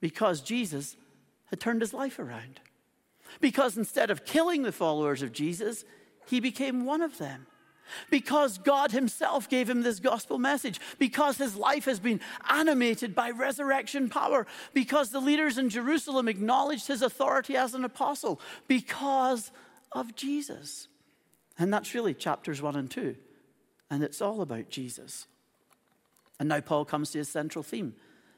Because 0.00 0.40
Jesus 0.40 0.96
had 1.46 1.60
turned 1.60 1.80
his 1.80 1.94
life 1.94 2.18
around. 2.18 2.60
Because 3.40 3.76
instead 3.76 4.10
of 4.10 4.24
killing 4.24 4.62
the 4.62 4.72
followers 4.72 5.22
of 5.22 5.32
Jesus, 5.32 5.84
he 6.26 6.40
became 6.40 6.84
one 6.84 7.02
of 7.02 7.18
them. 7.18 7.46
Because 8.08 8.58
God 8.58 8.92
Himself 8.92 9.48
gave 9.48 9.68
him 9.68 9.82
this 9.82 9.98
gospel 9.98 10.38
message. 10.38 10.80
Because 10.98 11.38
his 11.38 11.56
life 11.56 11.84
has 11.86 11.98
been 11.98 12.20
animated 12.48 13.14
by 13.14 13.30
resurrection 13.30 14.08
power. 14.08 14.46
Because 14.72 15.10
the 15.10 15.20
leaders 15.20 15.58
in 15.58 15.70
Jerusalem 15.70 16.28
acknowledged 16.28 16.86
his 16.86 17.02
authority 17.02 17.56
as 17.56 17.74
an 17.74 17.84
apostle. 17.84 18.40
Because 18.68 19.50
of 19.92 20.14
Jesus. 20.14 20.88
And 21.58 21.72
that's 21.72 21.94
really 21.94 22.14
chapters 22.14 22.62
one 22.62 22.76
and 22.76 22.90
two. 22.90 23.16
And 23.90 24.02
it's 24.02 24.20
all 24.20 24.40
about 24.40 24.70
Jesus. 24.70 25.26
And 26.38 26.48
now 26.48 26.60
Paul 26.60 26.84
comes 26.84 27.10
to 27.10 27.18
his 27.18 27.28
central 27.28 27.62
theme 27.62 27.94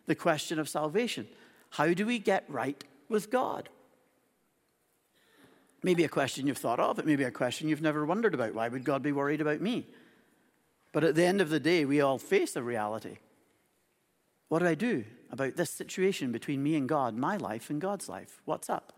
the 0.07 0.15
question 0.15 0.59
of 0.59 0.69
salvation. 0.69 1.29
How 1.71 1.95
do 1.95 2.05
we 2.05 2.19
get 2.19 2.45
right 2.49 2.83
with 3.09 3.31
God? 3.31 3.69
Maybe 5.83 6.05
a 6.05 6.09
question 6.09 6.47
you've 6.47 6.59
thought 6.59 6.81
of, 6.81 6.99
it 6.99 7.07
may 7.07 7.17
be 7.17 7.25
a 7.25 7.31
question 7.31 7.69
you've 7.69 7.83
never 7.83 8.05
wondered 8.05 8.35
about. 8.35 8.55
Why 8.55 8.69
would 8.69 8.85
God 8.85 9.03
be 9.03 9.13
worried 9.13 9.41
about 9.41 9.61
me? 9.61 9.87
But 10.93 11.05
at 11.05 11.15
the 11.15 11.25
end 11.25 11.41
of 11.41 11.51
the 11.51 11.61
day, 11.61 11.85
we 11.85 12.01
all 12.01 12.19
face 12.19 12.57
a 12.57 12.63
reality. 12.63 13.19
What 14.49 14.59
do 14.59 14.67
I 14.67 14.75
do 14.75 15.05
about 15.31 15.57
this 15.57 15.71
situation 15.71 16.31
between 16.31 16.63
me 16.63 16.77
and 16.77 16.89
God, 16.89 17.17
my 17.17 17.37
life 17.37 17.71
and 17.71 17.81
God's 17.81 18.09
life? 18.09 18.43
What's 18.45 18.69
up? 18.69 18.93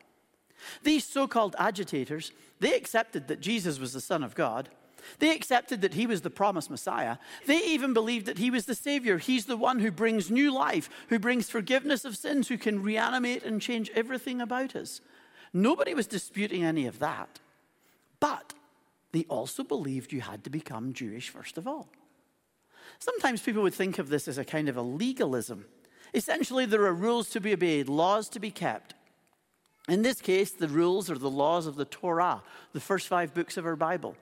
These 0.82 1.04
so 1.04 1.26
called 1.26 1.54
agitators, 1.58 2.32
they 2.60 2.74
accepted 2.74 3.28
that 3.28 3.40
Jesus 3.40 3.78
was 3.78 3.92
the 3.92 4.00
Son 4.00 4.22
of 4.22 4.34
God. 4.34 4.68
They 5.18 5.34
accepted 5.34 5.80
that 5.80 5.94
he 5.94 6.06
was 6.06 6.22
the 6.22 6.30
promised 6.30 6.70
Messiah. 6.70 7.18
They 7.46 7.58
even 7.58 7.92
believed 7.94 8.26
that 8.26 8.38
he 8.38 8.50
was 8.50 8.66
the 8.66 8.74
Savior. 8.74 9.18
He's 9.18 9.46
the 9.46 9.56
one 9.56 9.80
who 9.80 9.90
brings 9.90 10.30
new 10.30 10.52
life, 10.52 10.88
who 11.08 11.18
brings 11.18 11.50
forgiveness 11.50 12.04
of 12.04 12.16
sins, 12.16 12.48
who 12.48 12.58
can 12.58 12.82
reanimate 12.82 13.44
and 13.44 13.60
change 13.60 13.90
everything 13.94 14.40
about 14.40 14.76
us. 14.76 15.00
Nobody 15.52 15.94
was 15.94 16.06
disputing 16.06 16.64
any 16.64 16.86
of 16.86 16.98
that. 16.98 17.40
But 18.20 18.54
they 19.12 19.24
also 19.28 19.62
believed 19.62 20.12
you 20.12 20.20
had 20.20 20.44
to 20.44 20.50
become 20.50 20.92
Jewish 20.92 21.28
first 21.28 21.58
of 21.58 21.68
all. 21.68 21.88
Sometimes 22.98 23.42
people 23.42 23.62
would 23.62 23.74
think 23.74 23.98
of 23.98 24.08
this 24.08 24.28
as 24.28 24.38
a 24.38 24.44
kind 24.44 24.68
of 24.68 24.76
a 24.76 24.82
legalism. 24.82 25.66
Essentially, 26.12 26.64
there 26.66 26.84
are 26.84 26.94
rules 26.94 27.30
to 27.30 27.40
be 27.40 27.52
obeyed, 27.52 27.88
laws 27.88 28.28
to 28.30 28.40
be 28.40 28.50
kept. 28.50 28.94
In 29.88 30.02
this 30.02 30.20
case, 30.20 30.50
the 30.50 30.68
rules 30.68 31.10
are 31.10 31.18
the 31.18 31.30
laws 31.30 31.66
of 31.66 31.76
the 31.76 31.84
Torah, 31.84 32.42
the 32.72 32.80
first 32.80 33.06
five 33.08 33.34
books 33.34 33.56
of 33.56 33.66
our 33.66 33.76
Bible. 33.76 34.16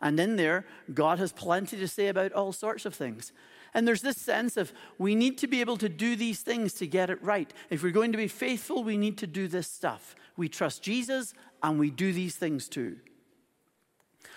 And 0.00 0.18
in 0.20 0.36
there, 0.36 0.64
God 0.94 1.18
has 1.18 1.32
plenty 1.32 1.76
to 1.76 1.88
say 1.88 2.08
about 2.08 2.32
all 2.32 2.52
sorts 2.52 2.86
of 2.86 2.94
things. 2.94 3.32
And 3.74 3.86
there's 3.86 4.02
this 4.02 4.16
sense 4.16 4.56
of 4.56 4.72
we 4.96 5.14
need 5.14 5.38
to 5.38 5.46
be 5.46 5.60
able 5.60 5.76
to 5.78 5.88
do 5.88 6.16
these 6.16 6.40
things 6.40 6.72
to 6.74 6.86
get 6.86 7.10
it 7.10 7.22
right. 7.22 7.52
If 7.68 7.82
we're 7.82 7.90
going 7.90 8.12
to 8.12 8.18
be 8.18 8.28
faithful, 8.28 8.82
we 8.82 8.96
need 8.96 9.18
to 9.18 9.26
do 9.26 9.48
this 9.48 9.70
stuff 9.70 10.14
we 10.38 10.48
trust 10.48 10.82
Jesus, 10.82 11.34
and 11.62 11.78
we 11.78 11.90
do 11.90 12.12
these 12.12 12.36
things 12.36 12.68
too. 12.68 12.96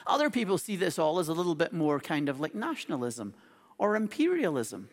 Other 0.08 0.32
people 0.32 0.58
see 0.58 0.76
this 0.76 0.98
all 0.98 1.20
as 1.20 1.28
a 1.28 1.34
little 1.34 1.54
bit 1.54 1.72
more 1.72 2.00
kind 2.00 2.28
of 2.28 2.40
like 2.40 2.56
nationalism 2.56 3.36
or 3.78 3.96
imperialism. 3.96 4.90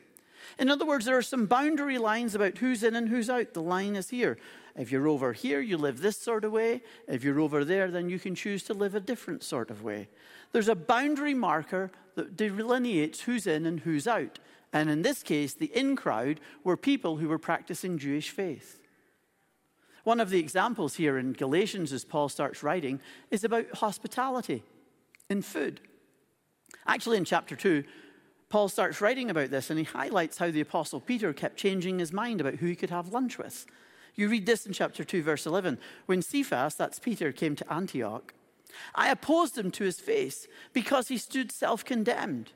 In 0.58 0.68
other 0.68 0.84
words, 0.84 1.06
there 1.06 1.16
are 1.16 1.22
some 1.22 1.46
boundary 1.46 1.96
lines 1.96 2.34
about 2.34 2.58
who's 2.58 2.82
in 2.82 2.94
and 2.94 3.08
who's 3.08 3.30
out. 3.30 3.54
The 3.54 3.62
line 3.62 3.96
is 3.96 4.10
here. 4.10 4.36
If 4.78 4.92
you're 4.92 5.08
over 5.08 5.32
here, 5.32 5.60
you 5.60 5.76
live 5.76 6.00
this 6.00 6.16
sort 6.16 6.44
of 6.44 6.52
way. 6.52 6.82
If 7.08 7.24
you're 7.24 7.40
over 7.40 7.64
there, 7.64 7.90
then 7.90 8.08
you 8.08 8.20
can 8.20 8.36
choose 8.36 8.62
to 8.64 8.74
live 8.74 8.94
a 8.94 9.00
different 9.00 9.42
sort 9.42 9.70
of 9.70 9.82
way. 9.82 10.08
There's 10.52 10.68
a 10.68 10.76
boundary 10.76 11.34
marker 11.34 11.90
that 12.14 12.36
delineates 12.36 13.22
who's 13.22 13.46
in 13.46 13.66
and 13.66 13.80
who's 13.80 14.06
out. 14.06 14.38
And 14.72 14.88
in 14.88 15.02
this 15.02 15.24
case, 15.24 15.52
the 15.52 15.76
in 15.76 15.96
crowd 15.96 16.40
were 16.62 16.76
people 16.76 17.16
who 17.16 17.28
were 17.28 17.38
practicing 17.38 17.98
Jewish 17.98 18.30
faith. 18.30 18.78
One 20.04 20.20
of 20.20 20.30
the 20.30 20.38
examples 20.38 20.94
here 20.94 21.18
in 21.18 21.32
Galatians, 21.32 21.92
as 21.92 22.04
Paul 22.04 22.28
starts 22.28 22.62
writing, 22.62 23.00
is 23.30 23.42
about 23.42 23.74
hospitality 23.74 24.62
in 25.28 25.42
food. 25.42 25.80
Actually, 26.86 27.16
in 27.16 27.24
chapter 27.24 27.56
2, 27.56 27.82
Paul 28.48 28.68
starts 28.68 29.00
writing 29.00 29.28
about 29.28 29.50
this 29.50 29.70
and 29.70 29.78
he 29.78 29.84
highlights 29.84 30.38
how 30.38 30.50
the 30.50 30.60
Apostle 30.60 31.00
Peter 31.00 31.32
kept 31.32 31.56
changing 31.56 31.98
his 31.98 32.12
mind 32.12 32.40
about 32.40 32.54
who 32.54 32.66
he 32.66 32.76
could 32.76 32.90
have 32.90 33.12
lunch 33.12 33.38
with. 33.38 33.66
You 34.18 34.28
read 34.28 34.46
this 34.46 34.66
in 34.66 34.72
chapter 34.72 35.04
2, 35.04 35.22
verse 35.22 35.46
11. 35.46 35.78
When 36.06 36.22
Cephas, 36.22 36.74
that's 36.74 36.98
Peter, 36.98 37.30
came 37.30 37.54
to 37.54 37.72
Antioch, 37.72 38.34
I 38.92 39.10
opposed 39.10 39.56
him 39.56 39.70
to 39.70 39.84
his 39.84 40.00
face 40.00 40.48
because 40.72 41.06
he 41.06 41.16
stood 41.16 41.52
self 41.52 41.84
condemned. 41.84 42.50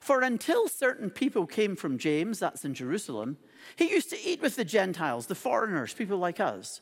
For 0.00 0.22
until 0.22 0.66
certain 0.66 1.10
people 1.10 1.46
came 1.46 1.76
from 1.76 1.98
James, 1.98 2.38
that's 2.38 2.64
in 2.64 2.72
Jerusalem, 2.72 3.36
he 3.76 3.90
used 3.90 4.08
to 4.10 4.20
eat 4.24 4.40
with 4.40 4.56
the 4.56 4.64
Gentiles, 4.64 5.26
the 5.26 5.34
foreigners, 5.34 5.92
people 5.92 6.16
like 6.16 6.40
us. 6.40 6.80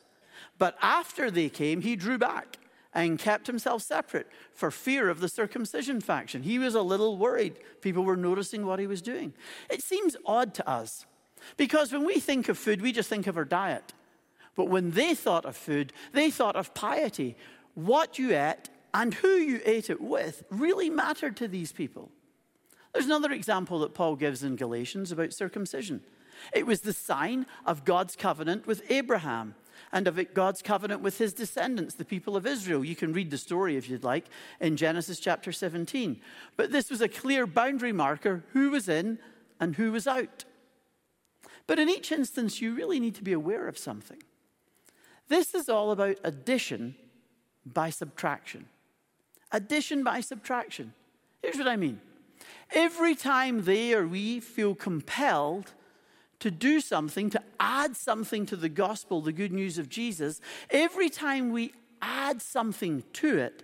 But 0.57 0.77
after 0.81 1.29
they 1.29 1.49
came, 1.49 1.81
he 1.81 1.97
drew 1.97 2.17
back 2.17 2.57
and 2.93 3.19
kept 3.19 3.47
himself 3.47 3.81
separate 3.81 4.27
for 4.53 4.71
fear 4.71 5.09
of 5.09 5.19
the 5.19 5.27
circumcision 5.27 5.99
faction. 5.99 6.43
He 6.43 6.59
was 6.59 6.75
a 6.75 6.81
little 6.81 7.17
worried. 7.17 7.59
People 7.81 8.05
were 8.05 8.15
noticing 8.15 8.65
what 8.65 8.79
he 8.79 8.87
was 8.87 9.01
doing. 9.01 9.33
It 9.69 9.81
seems 9.81 10.15
odd 10.25 10.53
to 10.53 10.69
us 10.69 11.05
because 11.57 11.91
when 11.91 12.05
we 12.05 12.21
think 12.21 12.47
of 12.47 12.57
food, 12.57 12.81
we 12.81 12.93
just 12.93 13.09
think 13.09 13.27
of 13.27 13.35
our 13.35 13.43
diet. 13.43 13.93
But 14.55 14.69
when 14.69 14.91
they 14.91 15.15
thought 15.15 15.45
of 15.45 15.57
food, 15.57 15.93
they 16.11 16.29
thought 16.29 16.55
of 16.55 16.73
piety. 16.73 17.35
What 17.73 18.19
you 18.19 18.35
ate 18.35 18.69
and 18.93 19.13
who 19.13 19.29
you 19.29 19.59
ate 19.65 19.89
it 19.89 19.99
with 19.99 20.43
really 20.49 20.89
mattered 20.89 21.35
to 21.37 21.47
these 21.47 21.71
people. 21.71 22.11
There's 22.93 23.05
another 23.07 23.31
example 23.31 23.79
that 23.79 23.95
Paul 23.95 24.15
gives 24.15 24.43
in 24.43 24.55
Galatians 24.55 25.11
about 25.11 25.33
circumcision. 25.33 26.01
It 26.53 26.67
was 26.67 26.81
the 26.81 26.93
sign 26.93 27.45
of 27.65 27.85
God's 27.85 28.15
covenant 28.15 28.67
with 28.67 28.83
Abraham 28.91 29.55
and 29.91 30.07
of 30.07 30.19
God's 30.33 30.61
covenant 30.61 31.01
with 31.01 31.17
his 31.17 31.33
descendants, 31.33 31.95
the 31.95 32.05
people 32.05 32.35
of 32.35 32.45
Israel. 32.45 32.85
You 32.85 32.95
can 32.95 33.13
read 33.13 33.31
the 33.31 33.37
story 33.37 33.77
if 33.77 33.89
you'd 33.89 34.03
like 34.03 34.25
in 34.59 34.77
Genesis 34.77 35.19
chapter 35.19 35.51
17. 35.51 36.19
But 36.55 36.71
this 36.71 36.89
was 36.89 37.01
a 37.01 37.07
clear 37.07 37.47
boundary 37.47 37.91
marker 37.91 38.43
who 38.53 38.69
was 38.69 38.87
in 38.87 39.17
and 39.59 39.75
who 39.75 39.91
was 39.91 40.07
out. 40.07 40.45
But 41.65 41.79
in 41.79 41.89
each 41.89 42.11
instance, 42.11 42.61
you 42.61 42.75
really 42.75 42.99
need 42.99 43.15
to 43.15 43.23
be 43.23 43.33
aware 43.33 43.67
of 43.67 43.77
something. 43.77 44.21
This 45.27 45.53
is 45.53 45.69
all 45.69 45.91
about 45.91 46.17
addition 46.23 46.95
by 47.65 47.89
subtraction. 47.89 48.67
Addition 49.51 50.03
by 50.03 50.21
subtraction. 50.21 50.93
Here's 51.41 51.57
what 51.57 51.67
I 51.67 51.75
mean. 51.75 52.01
Every 52.71 53.15
time 53.15 53.63
they 53.63 53.93
or 53.93 54.07
we 54.07 54.39
feel 54.39 54.75
compelled 54.75 55.71
to 56.39 56.51
do 56.51 56.81
something, 56.81 57.29
to 57.29 57.41
add 57.59 57.95
something 57.95 58.45
to 58.47 58.55
the 58.55 58.69
gospel, 58.69 59.21
the 59.21 59.31
good 59.31 59.53
news 59.53 59.77
of 59.77 59.89
Jesus, 59.89 60.41
every 60.69 61.09
time 61.09 61.51
we 61.51 61.71
add 62.01 62.41
something 62.41 63.03
to 63.13 63.37
it, 63.37 63.63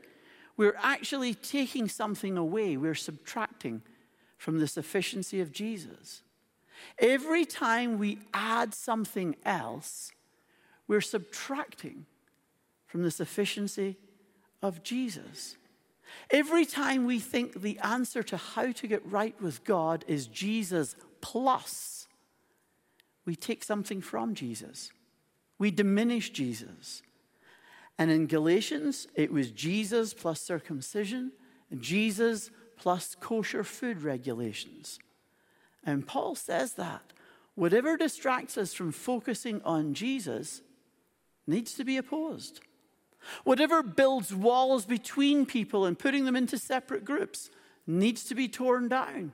we're 0.55 0.77
actually 0.81 1.33
taking 1.33 1.89
something 1.89 2.37
away. 2.37 2.77
We're 2.77 2.95
subtracting 2.95 3.81
from 4.37 4.59
the 4.59 4.67
sufficiency 4.67 5.41
of 5.41 5.51
Jesus. 5.51 6.21
Every 6.97 7.45
time 7.45 7.97
we 7.97 8.19
add 8.33 8.73
something 8.73 9.35
else, 9.45 10.11
we're 10.89 10.99
subtracting 10.99 12.07
from 12.87 13.03
the 13.03 13.11
sufficiency 13.11 13.95
of 14.61 14.83
Jesus. 14.83 15.55
Every 16.31 16.65
time 16.65 17.05
we 17.05 17.19
think 17.19 17.61
the 17.61 17.77
answer 17.79 18.23
to 18.23 18.35
how 18.35 18.71
to 18.71 18.87
get 18.87 19.05
right 19.09 19.39
with 19.39 19.63
God 19.63 20.03
is 20.07 20.25
Jesus 20.25 20.95
plus, 21.21 22.07
we 23.23 23.35
take 23.35 23.63
something 23.63 24.01
from 24.01 24.33
Jesus. 24.33 24.91
We 25.59 25.69
diminish 25.69 26.31
Jesus. 26.31 27.03
And 27.99 28.09
in 28.09 28.25
Galatians, 28.25 29.07
it 29.13 29.31
was 29.31 29.51
Jesus 29.51 30.15
plus 30.15 30.41
circumcision, 30.41 31.33
Jesus 31.77 32.49
plus 32.77 33.13
kosher 33.19 33.63
food 33.63 34.01
regulations. 34.01 34.97
And 35.83 36.07
Paul 36.07 36.33
says 36.33 36.73
that 36.73 37.13
whatever 37.53 37.95
distracts 37.95 38.57
us 38.57 38.73
from 38.73 38.91
focusing 38.91 39.61
on 39.63 39.93
Jesus 39.93 40.63
needs 41.49 41.73
to 41.73 41.83
be 41.83 41.97
opposed. 41.97 42.61
Whatever 43.43 43.83
builds 43.83 44.33
walls 44.33 44.85
between 44.85 45.45
people 45.45 45.85
and 45.85 45.99
putting 45.99 46.25
them 46.25 46.35
into 46.35 46.57
separate 46.57 47.03
groups 47.03 47.49
needs 47.85 48.23
to 48.25 48.35
be 48.35 48.47
torn 48.47 48.87
down. 48.87 49.33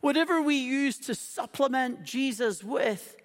Whatever 0.00 0.42
we 0.42 0.56
use 0.56 0.98
to 0.98 1.14
supplement 1.14 2.04
Jesus 2.04 2.62
with, 2.62 3.16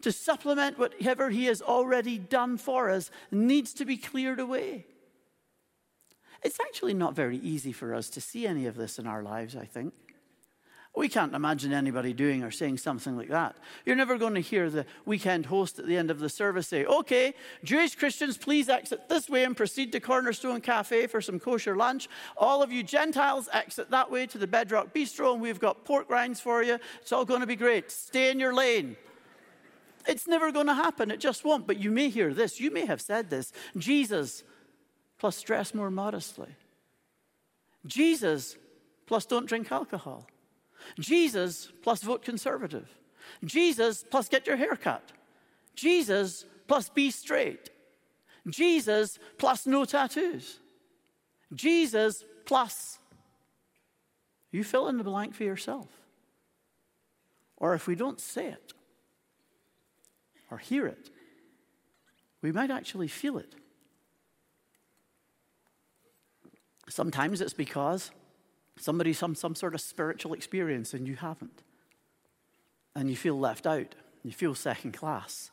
to 0.00 0.12
supplement 0.12 0.78
whatever 0.78 1.30
he 1.30 1.46
has 1.46 1.60
already 1.60 2.18
done 2.18 2.56
for 2.56 2.90
us, 2.90 3.10
needs 3.30 3.74
to 3.74 3.84
be 3.84 3.96
cleared 3.96 4.40
away. 4.40 4.86
It's 6.42 6.60
actually 6.60 6.94
not 6.94 7.14
very 7.14 7.38
easy 7.38 7.72
for 7.72 7.94
us 7.94 8.08
to 8.10 8.20
see 8.20 8.46
any 8.46 8.66
of 8.66 8.76
this 8.76 8.98
in 8.98 9.06
our 9.06 9.22
lives, 9.22 9.56
I 9.56 9.64
think. 9.64 9.92
We 10.96 11.08
can't 11.08 11.34
imagine 11.34 11.72
anybody 11.72 12.12
doing 12.12 12.44
or 12.44 12.52
saying 12.52 12.78
something 12.78 13.16
like 13.16 13.30
that. 13.30 13.56
You're 13.84 13.96
never 13.96 14.16
going 14.16 14.34
to 14.34 14.40
hear 14.40 14.70
the 14.70 14.86
weekend 15.04 15.46
host 15.46 15.80
at 15.80 15.86
the 15.86 15.96
end 15.96 16.08
of 16.08 16.20
the 16.20 16.28
service 16.28 16.68
say, 16.68 16.84
Okay, 16.84 17.34
Jewish 17.64 17.96
Christians, 17.96 18.38
please 18.38 18.68
exit 18.68 19.08
this 19.08 19.28
way 19.28 19.42
and 19.42 19.56
proceed 19.56 19.90
to 19.92 20.00
Cornerstone 20.00 20.60
Cafe 20.60 21.08
for 21.08 21.20
some 21.20 21.40
kosher 21.40 21.74
lunch. 21.74 22.08
All 22.36 22.62
of 22.62 22.70
you 22.70 22.84
Gentiles, 22.84 23.48
exit 23.52 23.90
that 23.90 24.08
way 24.08 24.26
to 24.28 24.38
the 24.38 24.46
Bedrock 24.46 24.94
Bistro, 24.94 25.32
and 25.32 25.42
we've 25.42 25.58
got 25.58 25.84
pork 25.84 26.08
rinds 26.08 26.40
for 26.40 26.62
you. 26.62 26.78
It's 27.00 27.10
all 27.10 27.24
going 27.24 27.40
to 27.40 27.46
be 27.46 27.56
great. 27.56 27.90
Stay 27.90 28.30
in 28.30 28.38
your 28.38 28.54
lane. 28.54 28.96
It's 30.06 30.28
never 30.28 30.52
going 30.52 30.66
to 30.66 30.74
happen. 30.74 31.10
It 31.10 31.18
just 31.18 31.44
won't. 31.44 31.66
But 31.66 31.78
you 31.78 31.90
may 31.90 32.08
hear 32.08 32.32
this. 32.32 32.60
You 32.60 32.70
may 32.70 32.86
have 32.86 33.00
said 33.00 33.30
this 33.30 33.52
Jesus 33.76 34.44
plus 35.18 35.42
dress 35.42 35.74
more 35.74 35.90
modestly. 35.90 36.54
Jesus 37.84 38.56
plus 39.06 39.26
don't 39.26 39.46
drink 39.46 39.72
alcohol. 39.72 40.28
Jesus 40.98 41.72
plus 41.82 42.02
vote 42.02 42.22
conservative. 42.22 42.88
Jesus 43.44 44.04
plus 44.08 44.28
get 44.28 44.46
your 44.46 44.56
hair 44.56 44.76
cut. 44.76 45.12
Jesus 45.74 46.44
plus 46.66 46.88
be 46.88 47.10
straight. 47.10 47.70
Jesus 48.48 49.18
plus 49.38 49.66
no 49.66 49.84
tattoos. 49.84 50.58
Jesus 51.54 52.24
plus. 52.44 52.98
You 54.50 54.62
fill 54.64 54.88
in 54.88 54.98
the 54.98 55.04
blank 55.04 55.34
for 55.34 55.44
yourself. 55.44 55.88
Or 57.56 57.74
if 57.74 57.86
we 57.86 57.94
don't 57.94 58.20
say 58.20 58.46
it 58.46 58.72
or 60.50 60.58
hear 60.58 60.86
it, 60.86 61.10
we 62.42 62.52
might 62.52 62.70
actually 62.70 63.08
feel 63.08 63.38
it. 63.38 63.54
Sometimes 66.88 67.40
it's 67.40 67.54
because 67.54 68.10
somebody 68.76 69.12
some 69.12 69.34
some 69.34 69.54
sort 69.54 69.74
of 69.74 69.80
spiritual 69.80 70.32
experience 70.32 70.94
and 70.94 71.06
you 71.06 71.16
haven't. 71.16 71.62
And 72.94 73.10
you 73.10 73.16
feel 73.16 73.38
left 73.38 73.66
out. 73.66 73.94
You 74.22 74.32
feel 74.32 74.54
second 74.54 74.92
class. 74.92 75.50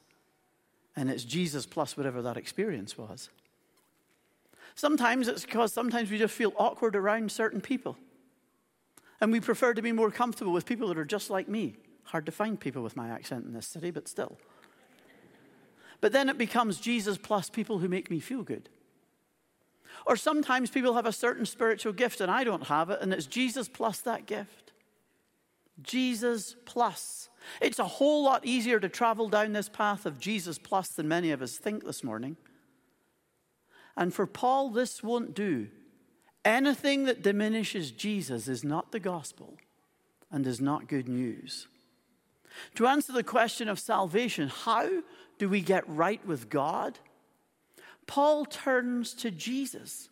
And 0.95 1.09
it's 1.09 1.23
Jesus 1.23 1.65
plus 1.65 1.97
whatever 1.97 2.21
that 2.21 2.37
experience 2.37 2.97
was. 2.97 3.29
Sometimes 4.75 5.27
it's 5.27 5.45
because 5.45 5.73
sometimes 5.73 6.09
we 6.09 6.17
just 6.17 6.33
feel 6.33 6.53
awkward 6.57 6.95
around 6.95 7.31
certain 7.31 7.61
people. 7.61 7.97
And 9.19 9.31
we 9.31 9.39
prefer 9.39 9.73
to 9.73 9.81
be 9.81 9.91
more 9.91 10.11
comfortable 10.11 10.53
with 10.53 10.65
people 10.65 10.87
that 10.87 10.97
are 10.97 11.05
just 11.05 11.29
like 11.29 11.47
me. 11.47 11.75
Hard 12.05 12.25
to 12.25 12.31
find 12.31 12.59
people 12.59 12.81
with 12.81 12.95
my 12.95 13.09
accent 13.09 13.45
in 13.45 13.53
this 13.53 13.67
city, 13.67 13.91
but 13.91 14.07
still. 14.07 14.37
But 15.99 16.13
then 16.13 16.29
it 16.29 16.37
becomes 16.37 16.79
Jesus 16.79 17.17
plus 17.17 17.49
people 17.49 17.79
who 17.79 17.87
make 17.87 18.09
me 18.09 18.19
feel 18.19 18.41
good. 18.41 18.69
Or 20.05 20.15
sometimes 20.15 20.69
people 20.69 20.95
have 20.95 21.05
a 21.05 21.11
certain 21.11 21.45
spiritual 21.45 21.93
gift 21.93 22.21
and 22.21 22.31
I 22.31 22.43
don't 22.43 22.67
have 22.67 22.89
it, 22.89 22.99
and 23.01 23.13
it's 23.13 23.25
Jesus 23.25 23.67
plus 23.67 24.01
that 24.01 24.25
gift. 24.25 24.71
Jesus 25.81 26.55
plus. 26.65 27.29
It's 27.59 27.79
a 27.79 27.85
whole 27.85 28.23
lot 28.23 28.45
easier 28.45 28.79
to 28.79 28.89
travel 28.89 29.29
down 29.29 29.53
this 29.53 29.69
path 29.69 30.05
of 30.05 30.19
Jesus 30.19 30.57
plus 30.57 30.89
than 30.89 31.07
many 31.07 31.31
of 31.31 31.41
us 31.41 31.57
think 31.57 31.85
this 31.85 32.03
morning. 32.03 32.37
And 33.97 34.13
for 34.13 34.25
Paul, 34.25 34.69
this 34.69 35.03
won't 35.03 35.33
do. 35.33 35.67
Anything 36.43 37.05
that 37.05 37.21
diminishes 37.21 37.91
Jesus 37.91 38.47
is 38.47 38.63
not 38.63 38.91
the 38.91 38.99
gospel 38.99 39.57
and 40.31 40.47
is 40.47 40.61
not 40.61 40.87
good 40.87 41.07
news. 41.07 41.67
To 42.75 42.87
answer 42.87 43.13
the 43.13 43.23
question 43.23 43.69
of 43.69 43.79
salvation, 43.79 44.49
how 44.49 44.89
do 45.37 45.49
we 45.49 45.61
get 45.61 45.87
right 45.87 46.25
with 46.25 46.49
God? 46.49 46.99
Paul 48.07 48.45
turns 48.45 49.13
to 49.15 49.31
Jesus. 49.31 50.09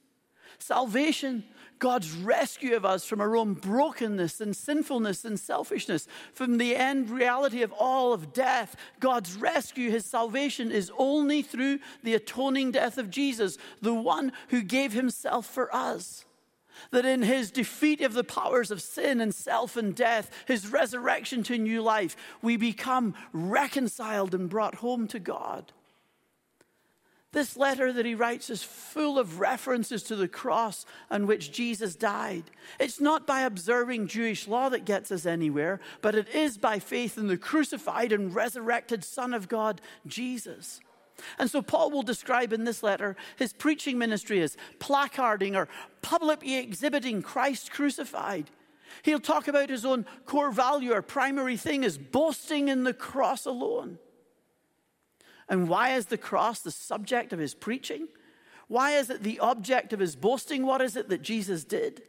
Salvation, 0.57 1.43
God's 1.79 2.11
rescue 2.11 2.75
of 2.75 2.85
us 2.85 3.05
from 3.05 3.21
our 3.21 3.35
own 3.35 3.53
brokenness 3.53 4.41
and 4.41 4.55
sinfulness 4.55 5.23
and 5.23 5.39
selfishness, 5.39 6.07
from 6.33 6.57
the 6.57 6.75
end 6.75 7.09
reality 7.09 7.61
of 7.61 7.71
all 7.71 8.11
of 8.13 8.33
death. 8.33 8.75
God's 8.99 9.35
rescue, 9.35 9.89
his 9.89 10.05
salvation, 10.05 10.71
is 10.71 10.91
only 10.97 11.41
through 11.41 11.79
the 12.03 12.13
atoning 12.13 12.71
death 12.71 12.97
of 12.97 13.09
Jesus, 13.09 13.57
the 13.81 13.93
one 13.93 14.33
who 14.49 14.61
gave 14.61 14.91
himself 14.91 15.45
for 15.45 15.73
us. 15.73 16.25
That 16.91 17.05
in 17.05 17.23
his 17.23 17.51
defeat 17.51 18.01
of 18.01 18.13
the 18.13 18.23
powers 18.23 18.71
of 18.71 18.81
sin 18.81 19.19
and 19.19 19.33
self 19.33 19.75
and 19.75 19.95
death, 19.95 20.29
his 20.45 20.67
resurrection 20.67 21.43
to 21.43 21.57
new 21.57 21.81
life, 21.81 22.15
we 22.41 22.57
become 22.57 23.15
reconciled 23.33 24.33
and 24.33 24.49
brought 24.49 24.75
home 24.75 25.07
to 25.09 25.19
God. 25.19 25.71
This 27.31 27.55
letter 27.55 27.93
that 27.93 28.07
he 28.07 28.15
writes 28.15 28.49
is 28.49 28.63
full 28.63 29.19
of 29.19 29.39
references 29.39 30.01
to 30.03 30.15
the 30.15 30.27
cross 30.27 30.85
on 31.11 31.27
which 31.27 31.51
Jesus 31.51 31.95
died. 31.95 32.45
It's 32.79 32.99
not 32.99 33.27
by 33.27 33.41
observing 33.41 34.07
Jewish 34.07 34.47
law 34.47 34.69
that 34.69 34.83
gets 34.83 35.11
us 35.11 35.27
anywhere, 35.27 35.79
but 36.01 36.15
it 36.15 36.27
is 36.29 36.57
by 36.57 36.79
faith 36.79 37.19
in 37.19 37.27
the 37.27 37.37
crucified 37.37 38.11
and 38.11 38.33
resurrected 38.33 39.03
Son 39.03 39.35
of 39.35 39.47
God, 39.47 39.79
Jesus. 40.07 40.79
And 41.37 41.51
so 41.51 41.61
Paul 41.61 41.91
will 41.91 42.01
describe 42.01 42.51
in 42.51 42.63
this 42.63 42.81
letter 42.81 43.15
his 43.35 43.53
preaching 43.53 43.99
ministry 43.99 44.41
as 44.41 44.57
placarding 44.79 45.55
or 45.55 45.67
publicly 46.01 46.55
exhibiting 46.55 47.21
Christ 47.21 47.71
crucified. 47.71 48.49
He'll 49.03 49.19
talk 49.19 49.47
about 49.47 49.69
his 49.69 49.85
own 49.85 50.05
core 50.25 50.51
value 50.51 50.93
or 50.93 51.03
primary 51.03 51.57
thing 51.57 51.85
as 51.85 51.97
boasting 51.97 52.69
in 52.69 52.85
the 52.85 52.93
cross 52.93 53.45
alone. 53.45 53.99
And 55.49 55.67
why 55.67 55.95
is 55.95 56.05
the 56.05 56.17
cross 56.17 56.59
the 56.59 56.71
subject 56.71 57.33
of 57.33 57.39
his 57.39 57.53
preaching? 57.53 58.07
Why 58.67 58.91
is 58.91 59.09
it 59.09 59.23
the 59.23 59.39
object 59.39 59.93
of 59.93 59.99
his 59.99 60.15
boasting? 60.15 60.65
What 60.65 60.81
is 60.81 60.95
it 60.95 61.09
that 61.09 61.23
Jesus 61.23 61.63
did? 61.63 62.03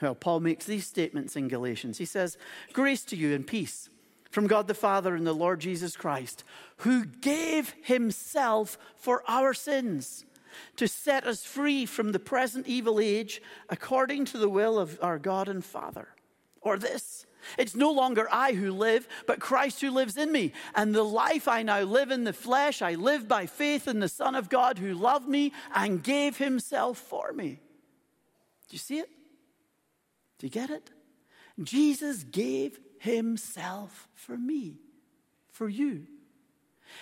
Well, 0.00 0.14
Paul 0.14 0.40
makes 0.40 0.66
these 0.66 0.86
statements 0.86 1.34
in 1.34 1.48
Galatians. 1.48 1.98
He 1.98 2.04
says, 2.04 2.36
Grace 2.72 3.04
to 3.04 3.16
you 3.16 3.34
and 3.34 3.46
peace 3.46 3.88
from 4.30 4.46
God 4.46 4.68
the 4.68 4.74
Father 4.74 5.14
and 5.14 5.26
the 5.26 5.32
Lord 5.32 5.60
Jesus 5.60 5.96
Christ, 5.96 6.44
who 6.78 7.04
gave 7.04 7.74
himself 7.82 8.78
for 8.94 9.22
our 9.26 9.54
sins 9.54 10.26
to 10.76 10.86
set 10.86 11.26
us 11.26 11.44
free 11.44 11.86
from 11.86 12.12
the 12.12 12.18
present 12.18 12.66
evil 12.66 13.00
age 13.00 13.40
according 13.68 14.24
to 14.26 14.38
the 14.38 14.48
will 14.48 14.78
of 14.78 14.98
our 15.02 15.18
God 15.18 15.48
and 15.48 15.64
Father. 15.64 16.08
Or 16.60 16.76
this, 16.76 17.26
it's 17.56 17.74
no 17.74 17.90
longer 17.90 18.28
I 18.30 18.52
who 18.52 18.72
live, 18.72 19.08
but 19.26 19.40
Christ 19.40 19.80
who 19.80 19.90
lives 19.90 20.16
in 20.16 20.32
me. 20.32 20.52
And 20.74 20.94
the 20.94 21.04
life 21.04 21.48
I 21.48 21.62
now 21.62 21.80
live 21.80 22.10
in 22.10 22.24
the 22.24 22.32
flesh, 22.32 22.82
I 22.82 22.94
live 22.94 23.28
by 23.28 23.46
faith 23.46 23.88
in 23.88 24.00
the 24.00 24.08
Son 24.08 24.34
of 24.34 24.48
God 24.48 24.78
who 24.78 24.94
loved 24.94 25.28
me 25.28 25.52
and 25.74 26.02
gave 26.02 26.38
himself 26.38 26.98
for 26.98 27.32
me. 27.32 27.60
Do 28.68 28.74
you 28.74 28.78
see 28.78 28.98
it? 28.98 29.10
Do 30.38 30.46
you 30.46 30.50
get 30.50 30.70
it? 30.70 30.90
Jesus 31.62 32.22
gave 32.22 32.78
himself 32.98 34.08
for 34.14 34.36
me, 34.36 34.78
for 35.50 35.68
you. 35.68 36.06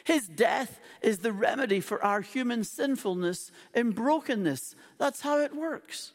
His 0.05 0.27
death 0.29 0.81
is 1.03 1.18
the 1.18 1.33
remedy 1.33 1.81
for 1.81 2.03
our 2.03 2.20
human 2.20 2.64
sinfulness 2.64 3.51
and 3.75 3.94
brokenness. 3.94 4.75
That's 4.99 5.20
how 5.20 5.40
it 5.40 5.55
works. 5.55 6.12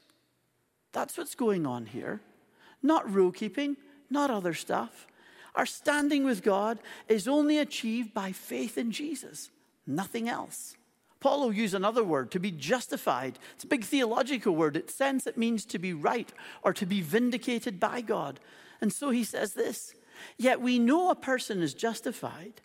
That's 0.91 1.17
what's 1.17 1.35
going 1.35 1.65
on 1.65 1.85
here. 1.85 2.21
Not 2.83 3.11
rule 3.11 3.31
keeping, 3.31 3.77
not 4.11 4.29
other 4.29 4.53
stuff. 4.53 5.07
Our 5.55 5.65
standing 5.65 6.23
with 6.23 6.43
God 6.43 6.79
is 7.07 7.27
only 7.27 7.57
achieved 7.57 8.13
by 8.13 8.31
faith 8.31 8.77
in 8.77 8.91
Jesus, 8.91 9.49
nothing 9.85 10.29
else. 10.29 10.75
Paul 11.19 11.41
will 11.41 11.53
use 11.53 11.73
another 11.73 12.03
word, 12.03 12.31
to 12.31 12.39
be 12.39 12.51
justified. 12.51 13.37
It's 13.53 13.63
a 13.63 13.67
big 13.67 13.83
theological 13.83 14.55
word. 14.55 14.75
It 14.75 14.89
sense 14.89 15.27
it 15.27 15.37
means 15.37 15.65
to 15.65 15.77
be 15.77 15.93
right 15.93 16.31
or 16.63 16.73
to 16.73 16.85
be 16.85 17.01
vindicated 17.01 17.79
by 17.79 18.01
God. 18.01 18.39
And 18.81 18.91
so 18.91 19.11
he 19.11 19.23
says 19.23 19.53
this 19.53 19.93
Yet 20.37 20.61
we 20.61 20.79
know 20.79 21.09
a 21.09 21.15
person 21.15 21.61
is 21.61 21.73
justified 21.73 22.61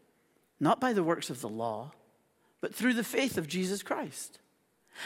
not 0.58 0.80
by 0.80 0.94
the 0.94 1.04
works 1.04 1.28
of 1.28 1.42
the 1.42 1.48
law, 1.48 1.92
but 2.62 2.74
through 2.74 2.94
the 2.94 3.04
faith 3.04 3.36
of 3.36 3.46
Jesus 3.46 3.82
Christ. 3.82 4.38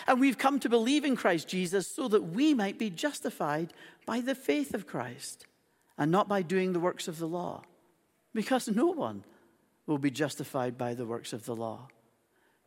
And 0.06 0.20
we've 0.20 0.38
come 0.38 0.60
to 0.60 0.68
believe 0.68 1.04
in 1.04 1.16
Christ 1.16 1.48
Jesus 1.48 1.88
so 1.88 2.06
that 2.06 2.22
we 2.22 2.54
might 2.54 2.78
be 2.78 2.90
justified 2.90 3.72
by 4.06 4.20
the 4.20 4.36
faith 4.36 4.74
of 4.74 4.86
Christ 4.86 5.46
and 6.00 6.10
not 6.10 6.28
by 6.28 6.40
doing 6.40 6.72
the 6.72 6.80
works 6.80 7.08
of 7.08 7.18
the 7.18 7.28
law, 7.28 7.62
because 8.32 8.66
no 8.66 8.86
one 8.86 9.22
will 9.86 9.98
be 9.98 10.10
justified 10.10 10.78
by 10.78 10.94
the 10.94 11.04
works 11.04 11.34
of 11.34 11.44
the 11.44 11.54
law. 11.54 11.88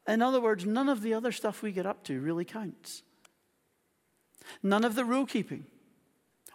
In 0.08 0.22
other 0.22 0.40
words, 0.40 0.68
none 0.68 0.88
of 0.88 1.02
the 1.02 1.16
other 1.16 1.32
stuff 1.32 1.64
we 1.64 1.72
get 1.72 1.88
up 1.88 2.04
to 2.04 2.22
really 2.22 2.46
counts. 2.46 3.02
None 4.62 4.86
of 4.86 4.94
the 4.94 5.04
rule 5.04 5.26
keeping, 5.26 5.66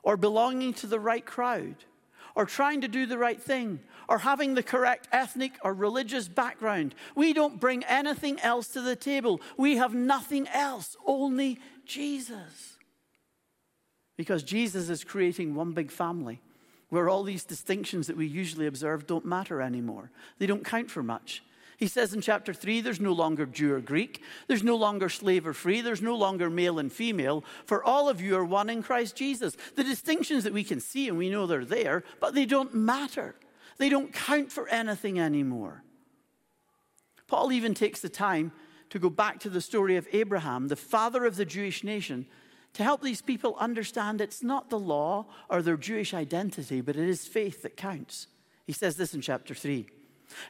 or 0.05 0.17
belonging 0.17 0.73
to 0.75 0.87
the 0.87 1.01
right 1.01 1.27
crowd, 1.27 1.75
or 2.37 2.47
trying 2.47 2.83
to 2.83 2.89
do 2.89 3.07
the 3.07 3.19
right 3.19 3.43
thing, 3.43 3.81
or 4.09 4.19
having 4.19 4.55
the 4.55 4.63
correct 4.63 5.09
ethnic 5.11 5.55
or 5.65 5.75
religious 5.75 6.29
background. 6.29 6.95
We 7.17 7.33
don't 7.33 7.59
bring 7.59 7.83
anything 7.85 8.39
else 8.39 8.69
to 8.69 8.83
the 8.83 8.95
table. 8.95 9.41
We 9.57 9.79
have 9.79 9.95
nothing 9.95 10.47
else, 10.49 10.97
only 11.05 11.59
Jesus. 11.85 12.79
Because 14.17 14.45
Jesus 14.45 14.89
is 14.89 15.03
creating 15.03 15.57
one 15.57 15.73
big 15.73 15.91
family 15.91 16.41
where 16.89 17.09
all 17.09 17.23
these 17.23 17.45
distinctions 17.45 18.07
that 18.07 18.17
we 18.17 18.27
usually 18.27 18.67
observe 18.67 19.07
don't 19.07 19.25
matter 19.25 19.61
anymore. 19.61 20.11
They 20.39 20.47
don't 20.47 20.65
count 20.65 20.91
for 20.91 21.03
much. 21.03 21.43
He 21.77 21.87
says 21.87 22.13
in 22.13 22.21
chapter 22.21 22.53
3 22.53 22.81
there's 22.81 23.01
no 23.01 23.13
longer 23.13 23.47
Jew 23.47 23.75
or 23.75 23.81
Greek, 23.81 24.21
there's 24.49 24.65
no 24.65 24.75
longer 24.75 25.09
slave 25.09 25.47
or 25.47 25.53
free, 25.53 25.81
there's 25.81 26.03
no 26.03 26.17
longer 26.17 26.51
male 26.51 26.81
and 26.81 26.93
female, 26.93 27.45
for 27.67 27.85
all 27.85 28.09
of 28.09 28.21
you 28.21 28.37
are 28.37 28.45
one 28.45 28.69
in 28.69 28.83
Christ 28.83 29.15
Jesus. 29.15 29.57
The 29.77 29.85
distinctions 29.85 30.43
that 30.43 30.53
we 30.53 30.65
can 30.65 30.81
see 30.81 31.09
and 31.09 31.17
we 31.17 31.31
know 31.31 31.47
they're 31.47 31.65
there, 31.65 32.03
but 32.21 32.35
they 32.35 32.47
don't 32.47 32.75
matter. 32.75 33.37
They 33.77 33.89
don't 33.89 34.13
count 34.13 34.51
for 34.51 34.69
anything 34.69 35.21
anymore. 35.21 35.85
Paul 37.29 37.53
even 37.53 37.75
takes 37.75 38.01
the 38.01 38.09
time 38.09 38.51
to 38.91 38.99
go 38.99 39.11
back 39.11 39.39
to 39.41 39.51
the 39.51 39.61
story 39.61 39.97
of 39.97 40.09
Abraham, 40.13 40.67
the 40.67 40.75
father 40.75 41.27
of 41.27 41.37
the 41.37 41.45
Jewish 41.45 41.85
nation, 41.85 42.27
to 42.75 42.83
help 42.83 43.03
these 43.03 43.23
people 43.23 43.57
understand 43.59 44.21
it's 44.21 44.43
not 44.43 44.71
the 44.71 44.79
law 44.79 45.27
or 45.49 45.63
their 45.63 45.77
Jewish 45.77 46.15
identity, 46.15 46.81
but 46.81 46.97
it 46.97 47.09
is 47.09 47.27
faith 47.27 47.63
that 47.63 47.77
counts. 47.77 48.29
He 48.67 48.73
says 48.73 48.97
this 48.97 49.15
in 49.15 49.21
chapter 49.21 49.55
3. 49.55 49.87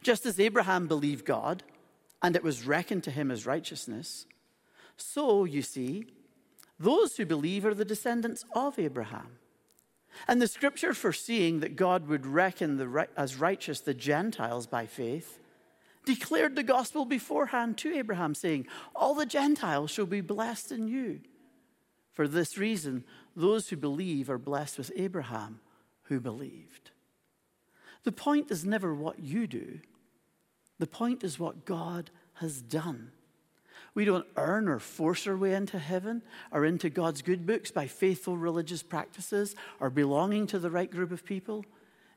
Just 0.02 0.26
as 0.26 0.40
Abraham 0.40 0.88
believed 0.88 1.24
God, 1.24 1.62
and 2.20 2.35
it 2.35 2.42
was 2.42 2.66
reckoned 2.66 3.04
to 3.04 3.12
him 3.12 3.31
as 3.31 3.46
righteousness, 3.46 4.26
so, 4.98 5.44
you 5.44 5.62
see, 5.62 6.07
those 6.78 7.16
who 7.16 7.24
believe 7.24 7.64
are 7.64 7.74
the 7.74 7.85
descendants 7.85 8.44
of 8.54 8.78
Abraham. 8.78 9.38
And 10.26 10.42
the 10.42 10.48
scripture 10.48 10.92
foreseeing 10.92 11.61
that 11.61 11.76
God 11.76 12.09
would 12.09 12.26
reckon 12.26 13.07
as 13.16 13.37
righteous 13.37 13.81
the 13.81 13.94
Gentiles 13.94 14.66
by 14.66 14.87
faith 14.87 15.38
declared 16.04 16.57
the 16.57 16.62
gospel 16.62 17.04
beforehand 17.04 17.76
to 17.78 17.94
Abraham, 17.94 18.35
saying, 18.35 18.66
All 18.96 19.14
the 19.14 19.26
Gentiles 19.26 19.90
shall 19.90 20.07
be 20.07 20.20
blessed 20.20 20.72
in 20.72 20.88
you. 20.88 21.20
For 22.18 22.26
this 22.26 22.59
reason, 22.59 23.04
those 23.37 23.68
who 23.68 23.76
believe 23.76 24.28
are 24.28 24.38
blessed 24.38 24.76
with 24.76 24.90
Abraham 24.96 25.61
who 26.07 26.18
believed. 26.18 26.90
The 28.02 28.11
point 28.11 28.50
is 28.50 28.64
never 28.64 28.92
what 28.92 29.20
you 29.20 29.46
do, 29.46 29.78
the 30.81 30.88
point 30.88 31.22
is 31.22 31.38
what 31.38 31.64
God 31.64 32.11
has 32.35 32.61
done. 32.61 33.12
We 33.94 34.04
don't 34.04 34.26
earn 34.37 34.66
or 34.66 34.81
force 34.81 35.28
our 35.28 35.37
way 35.37 35.54
into 35.54 35.78
heaven 35.78 36.22
or 36.50 36.64
into 36.64 36.90
God's 36.90 37.22
good 37.22 37.46
books 37.46 37.70
by 37.70 37.87
faithful 37.87 38.37
religious 38.37 38.83
practices 38.83 39.54
or 39.78 39.88
belonging 39.88 40.48
to 40.48 40.59
the 40.59 40.72
right 40.72 40.90
group 40.90 41.12
of 41.12 41.24
people. 41.24 41.64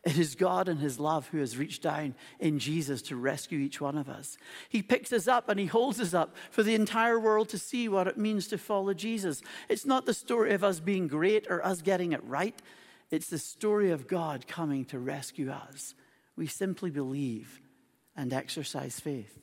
It 0.04 0.18
is 0.18 0.34
God 0.34 0.68
and 0.68 0.80
His 0.80 1.00
love 1.00 1.28
who 1.28 1.38
has 1.38 1.58
reached 1.58 1.84
down 1.84 2.16
in 2.40 2.58
Jesus 2.58 3.04
to 3.04 3.16
rescue 3.16 3.60
each 3.60 3.80
one 3.80 3.98
of 3.98 4.10
us. 4.10 4.36
He 4.68 4.82
picks 4.82 5.14
us 5.14 5.28
up 5.28 5.48
and 5.48 5.60
He 5.60 5.68
holds 5.68 6.00
us 6.00 6.14
up 6.14 6.36
for 6.50 6.64
the 6.64 6.74
entire 6.74 7.20
world 7.20 7.50
to 7.50 7.60
see 7.60 7.88
what 7.88 8.08
it 8.08 8.18
means 8.18 8.48
to 8.48 8.58
follow 8.58 8.96
Jesus. 8.96 9.44
It's 9.70 9.86
not 9.86 10.08
the 10.08 10.14
story 10.14 10.54
of 10.54 10.64
us 10.64 10.80
being 10.80 11.08
great 11.08 11.46
or 11.50 11.64
us 11.64 11.84
getting 11.84 12.14
it 12.14 12.24
right, 12.24 12.60
it's 13.12 13.30
the 13.30 13.38
story 13.38 13.92
of 13.92 14.08
God 14.08 14.48
coming 14.48 14.86
to 14.86 14.98
rescue 14.98 15.52
us. 15.52 15.94
We 16.36 16.48
simply 16.48 16.90
believe 16.90 17.60
and 18.16 18.34
exercise 18.34 19.00
faith. 19.00 19.38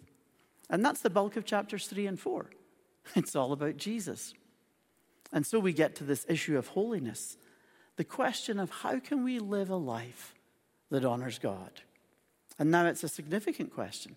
And 0.71 0.85
that's 0.85 1.03
the 1.03 1.11
bulk 1.11 1.37
of 1.37 1.45
chapters 1.45 1.87
3 1.87 2.07
and 2.07 2.21
4. 2.21 2.51
It's 3.15 3.37
all 3.37 3.53
about 3.53 3.79
Jesus. 3.79 4.35
And 5.33 5.47
so 5.47 5.59
we 5.59 5.73
get 5.73 5.95
to 5.97 6.05
this 6.05 6.27
issue 6.29 6.59
of 6.59 6.69
holiness 6.69 7.37
the 7.97 8.05
question 8.05 8.59
of 8.61 8.71
how 8.71 9.01
can 9.01 9.25
we 9.25 9.39
live 9.39 9.71
a 9.71 9.77
life 9.77 10.35
that 10.91 11.05
honors 11.05 11.39
God? 11.39 11.71
And 12.59 12.71
now 12.71 12.87
it's 12.87 13.05
a 13.05 13.09
significant 13.09 13.73
question 13.73 14.17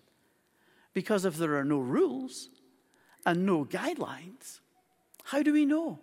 because 0.94 1.24
if 1.24 1.36
there 1.36 1.56
are 1.56 1.64
no 1.64 1.78
rules 1.78 2.48
and 3.24 3.46
no 3.46 3.64
guidelines, 3.64 4.60
how 5.24 5.42
do 5.42 5.52
we 5.52 5.64
know? 5.64 5.98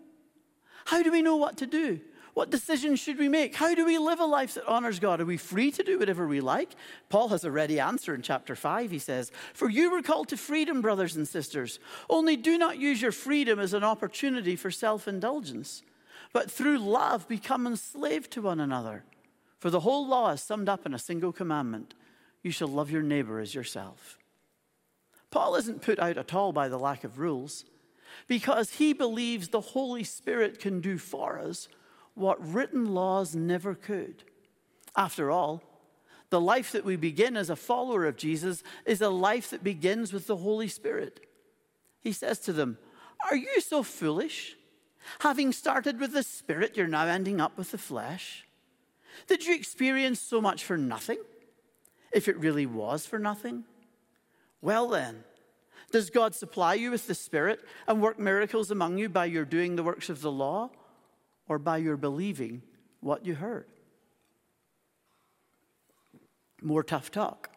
How 0.86 1.04
do 1.04 1.12
we 1.12 1.22
know 1.22 1.36
what 1.36 1.58
to 1.58 1.68
do? 1.68 2.00
What 2.34 2.52
decisions 2.52 3.00
should 3.00 3.18
we 3.18 3.28
make? 3.28 3.56
How 3.56 3.76
do 3.76 3.86
we 3.86 3.98
live 3.98 4.20
a 4.20 4.26
life 4.26 4.54
that 4.54 4.66
honors 4.66 5.00
God? 5.00 5.20
Are 5.20 5.26
we 5.26 5.36
free 5.36 5.72
to 5.72 5.84
do 5.84 6.00
whatever 6.00 6.26
we 6.26 6.40
like? 6.40 6.70
Paul 7.10 7.28
has 7.30 7.44
a 7.44 7.52
ready 7.52 7.80
answer 7.80 8.16
in 8.16 8.22
chapter 8.22 8.56
5. 8.56 8.92
He 8.92 9.00
says, 9.00 9.32
For 9.54 9.70
you 9.70 9.92
were 9.92 10.02
called 10.02 10.30
to 10.30 10.38
freedom, 10.38 10.82
brothers 10.82 11.16
and 11.16 11.28
sisters. 11.28 11.80
Only 12.10 12.38
do 12.38 12.58
not 12.58 12.78
use 12.78 13.02
your 13.02 13.12
freedom 13.12 13.60
as 13.60 13.74
an 13.74 13.84
opportunity 13.84 14.56
for 14.56 14.72
self 14.72 15.08
indulgence, 15.08 15.84
but 16.32 16.50
through 16.50 16.78
love 16.78 17.28
become 17.28 17.68
enslaved 17.68 18.32
to 18.32 18.42
one 18.42 18.60
another. 18.62 19.04
For 19.60 19.70
the 19.70 19.82
whole 19.82 20.08
law 20.08 20.32
is 20.32 20.42
summed 20.42 20.70
up 20.70 20.86
in 20.86 20.94
a 20.94 21.00
single 21.00 21.32
commandment 21.32 21.94
you 22.42 22.52
shall 22.52 22.70
love 22.70 22.90
your 22.90 23.02
neighbor 23.02 23.40
as 23.40 23.54
yourself. 23.54 24.18
Paul 25.30 25.56
isn't 25.56 25.82
put 25.82 26.00
out 26.00 26.18
at 26.18 26.34
all 26.34 26.54
by 26.54 26.70
the 26.70 26.80
lack 26.80 27.04
of 27.04 27.20
rules 27.20 27.66
because 28.28 28.76
he 28.76 28.94
believes 28.94 29.50
the 29.50 29.62
Holy 29.62 30.04
Spirit 30.04 30.60
can 30.60 30.80
do 30.80 30.98
for 30.98 31.38
us 31.38 31.68
what 32.16 32.54
written 32.54 32.94
laws 32.94 33.36
never 33.36 33.76
could. 33.76 34.24
After 34.96 35.30
all, 35.30 35.62
the 36.30 36.42
life 36.42 36.72
that 36.72 36.86
we 36.86 36.96
begin 36.96 37.36
as 37.36 37.50
a 37.50 37.56
follower 37.56 38.06
of 38.06 38.18
Jesus 38.18 38.64
is 38.86 39.02
a 39.02 39.10
life 39.10 39.50
that 39.50 39.64
begins 39.64 40.14
with 40.14 40.28
the 40.28 40.38
Holy 40.38 40.68
Spirit. 40.68 41.26
He 42.02 42.12
says 42.12 42.40
to 42.40 42.54
them, 42.54 42.78
Are 43.30 43.36
you 43.36 43.62
so 43.62 43.84
foolish? 43.84 44.56
Having 45.20 45.54
started 45.54 46.00
with 46.00 46.14
the 46.14 46.24
Spirit, 46.24 46.78
you're 46.78 46.88
now 46.88 47.06
ending 47.06 47.42
up 47.42 47.58
with 47.58 47.72
the 47.72 47.78
flesh. 47.78 48.46
Did 49.28 49.46
you 49.46 49.56
experience 49.56 50.20
so 50.20 50.42
much 50.42 50.64
for 50.64 50.78
nothing? 50.78 51.20
If 52.12 52.28
it 52.28 52.38
really 52.38 52.66
was 52.66 53.06
for 53.06 53.20
nothing? 53.20 53.66
Well, 54.62 54.88
then, 54.90 55.24
does 55.92 56.10
God 56.10 56.36
supply 56.36 56.74
you 56.74 56.92
with 56.92 57.08
the 57.08 57.16
Spirit 57.16 57.60
and 57.88 58.02
work 58.02 58.20
miracles 58.20 58.72
among 58.72 58.98
you 58.98 59.10
by 59.10 59.26
your 59.26 59.46
doing 59.46 59.76
the 59.76 59.84
works 59.84 60.10
of 60.10 60.22
the 60.22 60.32
law? 60.32 60.70
or 61.50 61.58
by 61.58 61.78
your 61.78 61.98
believing 61.98 62.62
what 63.02 63.26
you 63.26 63.36
heard. 63.36 63.66
More 66.62 66.84
tough 66.84 67.12
talk. 67.12 67.50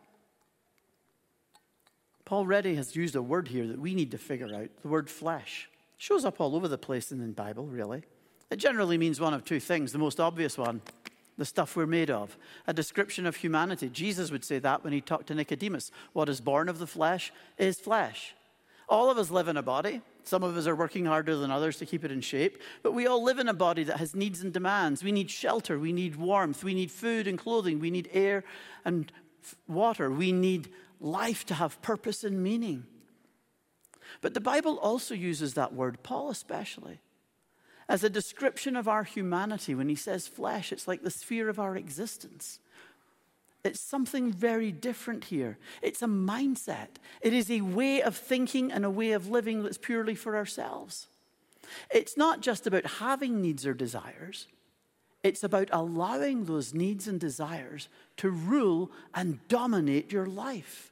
Paul 2.25 2.47
Reddy 2.47 2.75
has 2.77 2.97
used 2.97 3.15
a 3.15 3.23
word 3.23 3.49
here 3.49 3.67
that 3.67 3.79
we 3.79 3.95
need 3.95 4.11
to 4.13 4.19
figure 4.19 4.53
out 4.55 4.71
the 4.81 4.89
word 4.89 5.11
flesh. 5.11 5.69
Shows 5.99 6.25
up 6.25 6.41
all 6.41 6.57
over 6.57 6.67
the 6.67 6.79
place 6.79 7.13
in 7.13 7.19
the 7.19 7.27
Bible, 7.27 7.67
really. 7.67 8.03
It 8.51 8.57
generally 8.57 8.97
means 8.97 9.21
one 9.21 9.35
of 9.35 9.45
two 9.45 9.61
things. 9.61 9.93
The 9.93 9.99
most 9.99 10.19
obvious 10.19 10.57
one, 10.57 10.81
the 11.39 11.45
stuff 11.45 11.77
we're 11.77 11.87
made 11.87 12.11
of, 12.11 12.37
a 12.67 12.73
description 12.73 13.27
of 13.27 13.37
humanity. 13.37 13.89
Jesus 13.89 14.31
would 14.31 14.45
say 14.45 14.59
that 14.59 14.85
when 14.85 14.93
he 14.93 15.01
talked 15.01 15.29
to 15.29 15.35
Nicodemus. 15.35 15.91
What 16.13 16.29
is 16.29 16.41
born 16.41 16.69
of 16.69 16.79
the 16.79 16.87
flesh 16.87 17.33
is 17.59 17.81
flesh. 17.81 18.35
All 18.89 19.11
of 19.11 19.19
us 19.19 19.31
live 19.31 19.49
in 19.49 19.57
a 19.57 19.63
body. 19.63 20.03
Some 20.25 20.43
of 20.43 20.57
us 20.57 20.67
are 20.67 20.77
working 20.77 21.07
harder 21.07 21.37
than 21.37 21.51
others 21.51 21.79
to 21.79 21.87
keep 21.87 22.05
it 22.05 22.13
in 22.13 22.21
shape, 22.21 22.61
but 22.83 22.93
we 22.93 23.07
all 23.07 23.25
live 23.25 23.39
in 23.39 23.49
a 23.49 23.55
body 23.55 23.83
that 23.85 23.97
has 23.97 24.15
needs 24.15 24.43
and 24.43 24.53
demands. 24.53 25.03
We 25.03 25.11
need 25.11 25.31
shelter, 25.31 25.79
we 25.79 25.93
need 25.93 26.17
warmth, 26.17 26.63
we 26.63 26.75
need 26.75 26.93
food 26.93 27.27
and 27.27 27.39
clothing, 27.39 27.81
we 27.81 27.91
need 27.91 28.09
air 28.13 28.45
and 28.85 29.11
water, 29.67 30.11
we 30.11 30.31
need 30.31 30.69
life 31.01 31.45
to 31.47 31.55
have 31.55 31.83
purpose 31.83 32.23
and 32.23 32.43
meaning. 32.43 32.85
But 34.21 34.35
the 34.35 34.41
Bible 34.41 34.79
also 34.79 35.15
uses 35.15 35.55
that 35.55 35.75
word, 35.75 36.03
Paul 36.03 36.31
especially, 36.31 37.01
as 37.89 38.05
a 38.05 38.11
description 38.11 38.77
of 38.77 38.89
our 38.89 39.05
humanity. 39.05 39.75
When 39.75 39.89
he 39.89 39.95
says 39.95 40.27
flesh, 40.27 40.73
it's 40.73 40.89
like 40.89 41.03
the 41.03 41.11
sphere 41.11 41.49
of 41.49 41.59
our 41.59 41.77
existence. 41.77 42.59
It's 43.65 43.81
something 43.81 44.33
very 44.33 44.73
different 44.73 45.25
here. 45.25 45.59
It's 45.83 46.03
a 46.03 46.07
mindset. 46.07 46.89
It 47.21 47.33
is 47.33 47.51
a 47.51 47.61
way 47.61 48.03
of 48.03 48.17
thinking 48.17 48.73
and 48.73 48.85
a 48.85 48.91
way 48.91 49.13
of 49.13 49.29
living 49.29 49.63
that's 49.63 49.79
purely 49.79 50.15
for 50.15 50.37
ourselves. 50.37 51.07
It's 51.91 52.17
not 52.17 52.41
just 52.41 52.67
about 52.67 52.85
having 52.85 53.41
needs 53.41 53.65
or 53.65 53.75
desires, 53.75 54.47
it's 55.23 55.45
about 55.45 55.69
allowing 55.73 56.45
those 56.45 56.75
needs 56.75 57.07
and 57.07 57.21
desires 57.21 57.89
to 58.17 58.31
rule 58.31 58.91
and 59.15 59.47
dominate 59.47 60.11
your 60.11 60.27
life 60.27 60.92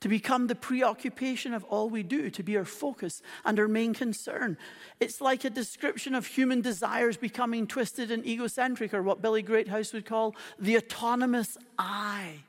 to 0.00 0.08
become 0.08 0.46
the 0.46 0.54
preoccupation 0.54 1.52
of 1.52 1.64
all 1.64 1.90
we 1.90 2.02
do, 2.02 2.30
to 2.30 2.42
be 2.42 2.56
our 2.56 2.64
focus 2.64 3.22
and 3.44 3.58
our 3.58 3.68
main 3.68 3.92
concern. 3.92 4.56
It's 4.98 5.20
like 5.20 5.44
a 5.44 5.50
description 5.50 6.14
of 6.14 6.26
human 6.26 6.62
desires 6.62 7.16
becoming 7.16 7.66
twisted 7.66 8.10
and 8.10 8.26
egocentric, 8.26 8.94
or 8.94 9.02
what 9.02 9.22
Billy 9.22 9.42
Greathouse 9.42 9.92
would 9.92 10.06
call 10.06 10.34
the 10.58 10.76
autonomous 10.76 11.58
I. 11.78 12.40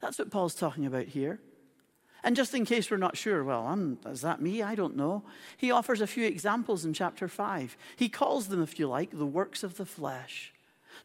That's 0.00 0.18
what 0.18 0.30
Paul's 0.30 0.54
talking 0.54 0.86
about 0.86 1.06
here. 1.06 1.40
And 2.22 2.36
just 2.36 2.54
in 2.54 2.64
case 2.64 2.90
we're 2.90 2.98
not 2.98 3.16
sure, 3.16 3.44
well, 3.44 3.66
I'm, 3.66 3.98
is 4.06 4.20
that 4.22 4.42
me? 4.42 4.62
I 4.62 4.74
don't 4.74 4.96
know. 4.96 5.22
He 5.56 5.70
offers 5.70 6.00
a 6.00 6.06
few 6.06 6.26
examples 6.26 6.84
in 6.84 6.92
chapter 6.92 7.28
5. 7.28 7.76
He 7.96 8.08
calls 8.08 8.48
them, 8.48 8.62
if 8.62 8.78
you 8.78 8.88
like, 8.88 9.10
the 9.10 9.26
works 9.26 9.62
of 9.62 9.76
the 9.76 9.86
flesh. 9.86 10.52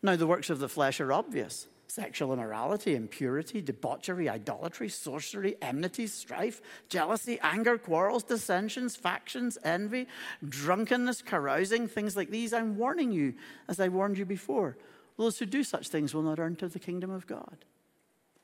Now, 0.02 0.15
the 0.15 0.28
works 0.28 0.50
of 0.50 0.60
the 0.60 0.69
flesh 0.69 1.00
are 1.00 1.13
obvious 1.13 1.67
sexual 1.95 2.34
immorality, 2.34 2.93
impurity, 2.93 3.62
debauchery, 3.62 4.27
idolatry, 4.27 4.89
sorcery, 4.89 5.55
enmity, 5.62 6.08
strife, 6.08 6.62
jealousy, 6.89 7.39
anger, 7.41 7.77
quarrels, 7.77 8.21
dissensions, 8.21 8.97
factions, 8.97 9.58
envy, 9.63 10.05
drunkenness, 10.47 11.21
carousing, 11.21 11.88
things 11.88 12.17
like 12.17 12.29
these. 12.29 12.51
I'm 12.51 12.77
warning 12.77 13.13
you, 13.13 13.34
as 13.69 13.79
I 13.79 13.88
warned 13.88 14.17
you 14.17 14.25
before. 14.25 14.77
Those 15.15 15.39
who 15.39 15.45
do 15.45 15.63
such 15.63 15.88
things 15.88 16.13
will 16.13 16.21
not 16.21 16.38
enter 16.38 16.67
the 16.67 16.79
kingdom 16.79 17.12
of 17.12 17.27
God. 17.27 17.63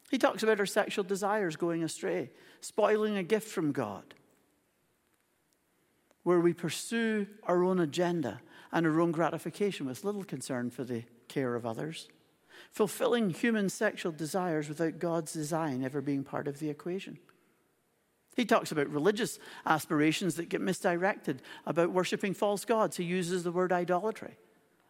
He 0.10 0.18
talks 0.18 0.44
about 0.44 0.62
our 0.62 0.66
sexual 0.66 1.04
desires 1.04 1.58
going 1.58 1.84
astray, 1.84 2.32
spoiling 2.62 3.18
a 3.18 3.24
gift 3.24 3.50
from 3.50 3.74
God, 3.74 4.14
where 6.24 6.40
we 6.40 6.54
pursue 6.54 7.28
our 7.44 7.66
own 7.66 7.82
agenda 7.82 8.40
and 8.72 8.88
our 8.88 9.02
own 9.02 9.12
gratification 9.12 9.88
with 9.88 10.06
little 10.06 10.24
concern 10.24 10.70
for 10.70 10.86
the 10.86 11.04
care 11.28 11.56
of 11.56 11.66
others. 11.66 12.08
Fulfilling 12.72 13.30
human 13.30 13.70
sexual 13.70 14.12
desires 14.12 14.70
without 14.70 15.00
God's 15.00 15.34
design 15.34 15.84
ever 15.84 16.02
being 16.02 16.24
part 16.24 16.48
of 16.48 16.60
the 16.60 16.70
equation. 16.70 17.20
He 18.36 18.46
talks 18.46 18.72
about 18.72 18.90
religious 18.90 19.40
aspirations 19.66 20.36
that 20.36 20.50
get 20.50 20.62
misdirected, 20.62 21.42
about 21.66 21.92
worshipping 21.92 22.34
false 22.34 22.64
gods. 22.64 22.96
He 22.96 23.04
uses 23.04 23.44
the 23.44 23.52
word 23.52 23.74
idolatry. 23.74 24.38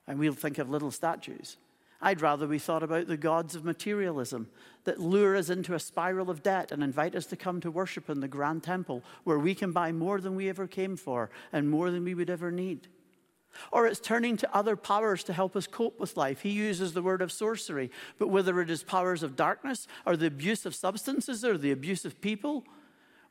And 0.07 0.19
we'll 0.19 0.33
think 0.33 0.57
of 0.57 0.69
little 0.69 0.91
statues. 0.91 1.57
I'd 2.01 2.21
rather 2.21 2.47
we 2.47 2.59
thought 2.59 2.83
about 2.83 3.07
the 3.07 3.17
gods 3.17 3.55
of 3.55 3.63
materialism 3.63 4.49
that 4.85 4.99
lure 4.99 5.35
us 5.35 5.49
into 5.49 5.75
a 5.75 5.79
spiral 5.79 6.29
of 6.29 6.41
debt 6.41 6.71
and 6.71 6.83
invite 6.83 7.15
us 7.15 7.27
to 7.27 7.35
come 7.35 7.61
to 7.61 7.69
worship 7.69 8.09
in 8.09 8.19
the 8.19 8.27
grand 8.27 8.63
temple 8.63 9.03
where 9.23 9.37
we 9.37 9.53
can 9.53 9.71
buy 9.71 9.91
more 9.91 10.19
than 10.19 10.35
we 10.35 10.49
ever 10.49 10.65
came 10.65 10.97
for 10.97 11.29
and 11.53 11.69
more 11.69 11.91
than 11.91 12.03
we 12.03 12.15
would 12.15 12.29
ever 12.29 12.51
need. 12.51 12.87
Or 13.71 13.87
it's 13.87 13.99
turning 13.99 14.37
to 14.37 14.55
other 14.55 14.75
powers 14.75 15.23
to 15.25 15.33
help 15.33 15.55
us 15.55 15.67
cope 15.67 15.99
with 15.99 16.17
life. 16.17 16.41
He 16.41 16.51
uses 16.51 16.93
the 16.93 17.01
word 17.01 17.21
of 17.21 17.31
sorcery, 17.31 17.91
but 18.17 18.29
whether 18.29 18.61
it 18.61 18.69
is 18.69 18.83
powers 18.83 19.23
of 19.23 19.35
darkness 19.35 19.87
or 20.05 20.15
the 20.15 20.27
abuse 20.27 20.65
of 20.65 20.75
substances 20.75 21.43
or 21.43 21.57
the 21.57 21.71
abuse 21.71 22.05
of 22.05 22.21
people, 22.21 22.65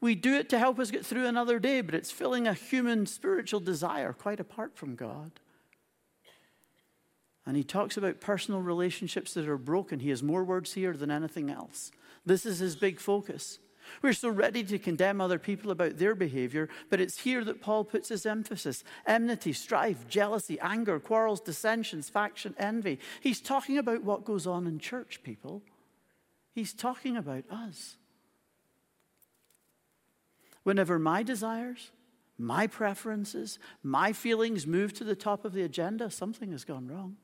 we 0.00 0.14
do 0.14 0.34
it 0.34 0.48
to 0.50 0.58
help 0.58 0.78
us 0.78 0.90
get 0.90 1.04
through 1.04 1.26
another 1.26 1.58
day, 1.58 1.80
but 1.82 1.94
it's 1.94 2.10
filling 2.10 2.46
a 2.46 2.54
human 2.54 3.06
spiritual 3.06 3.60
desire 3.60 4.12
quite 4.12 4.40
apart 4.40 4.76
from 4.76 4.94
God. 4.94 5.32
And 7.46 7.56
he 7.56 7.64
talks 7.64 7.96
about 7.96 8.20
personal 8.20 8.60
relationships 8.60 9.34
that 9.34 9.48
are 9.48 9.58
broken. 9.58 10.00
He 10.00 10.10
has 10.10 10.22
more 10.22 10.44
words 10.44 10.74
here 10.74 10.96
than 10.96 11.10
anything 11.10 11.50
else. 11.50 11.90
This 12.24 12.46
is 12.46 12.58
his 12.58 12.76
big 12.76 13.00
focus. 13.00 13.58
We're 14.02 14.12
so 14.12 14.28
ready 14.28 14.64
to 14.64 14.78
condemn 14.78 15.20
other 15.20 15.38
people 15.38 15.70
about 15.70 15.98
their 15.98 16.14
behavior, 16.14 16.68
but 16.88 17.00
it's 17.00 17.20
here 17.20 17.44
that 17.44 17.60
Paul 17.60 17.84
puts 17.84 18.08
his 18.08 18.26
emphasis 18.26 18.84
enmity, 19.06 19.52
strife, 19.52 20.08
jealousy, 20.08 20.58
anger, 20.60 20.98
quarrels, 21.00 21.40
dissensions, 21.40 22.08
faction, 22.08 22.54
envy. 22.58 22.98
He's 23.20 23.40
talking 23.40 23.78
about 23.78 24.02
what 24.02 24.24
goes 24.24 24.46
on 24.46 24.66
in 24.66 24.78
church, 24.78 25.22
people. 25.22 25.62
He's 26.52 26.72
talking 26.72 27.16
about 27.16 27.44
us. 27.50 27.96
Whenever 30.62 30.98
my 30.98 31.22
desires, 31.22 31.90
my 32.38 32.66
preferences, 32.66 33.58
my 33.82 34.12
feelings 34.12 34.66
move 34.66 34.92
to 34.94 35.04
the 35.04 35.14
top 35.14 35.44
of 35.44 35.52
the 35.52 35.62
agenda, 35.62 36.10
something 36.10 36.52
has 36.52 36.64
gone 36.64 36.88
wrong 36.88 37.16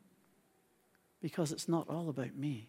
because 1.20 1.52
it's 1.52 1.68
not 1.68 1.88
all 1.88 2.08
about 2.08 2.36
me. 2.36 2.68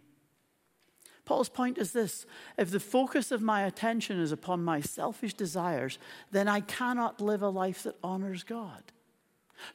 Paul's 1.28 1.50
point 1.50 1.78
is 1.78 1.92
this 1.92 2.26
if 2.58 2.72
the 2.72 2.80
focus 2.80 3.34
of 3.34 3.42
my 3.42 3.64
attention 3.64 4.18
is 4.20 4.32
upon 4.32 4.64
my 4.64 4.80
selfish 4.80 5.34
desires, 5.34 6.00
then 6.32 6.48
I 6.48 6.62
cannot 6.62 7.20
live 7.20 7.42
a 7.42 7.50
life 7.50 7.84
that 7.84 7.98
honors 8.02 8.44
God. 8.44 8.82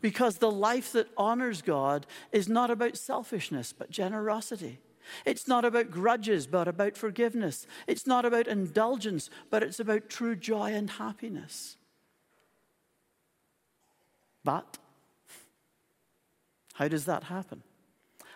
Because 0.00 0.38
the 0.38 0.50
life 0.50 0.92
that 0.92 1.10
honors 1.14 1.60
God 1.60 2.06
is 2.32 2.48
not 2.48 2.70
about 2.70 2.96
selfishness, 2.96 3.74
but 3.74 3.90
generosity. 3.90 4.78
It's 5.26 5.46
not 5.46 5.66
about 5.66 5.90
grudges, 5.90 6.46
but 6.46 6.68
about 6.68 6.96
forgiveness. 6.96 7.66
It's 7.86 8.06
not 8.06 8.24
about 8.24 8.48
indulgence, 8.48 9.28
but 9.50 9.62
it's 9.62 9.80
about 9.80 10.08
true 10.08 10.36
joy 10.36 10.72
and 10.72 10.88
happiness. 10.88 11.76
But 14.42 14.78
how 16.74 16.88
does 16.88 17.04
that 17.04 17.24
happen? 17.24 17.62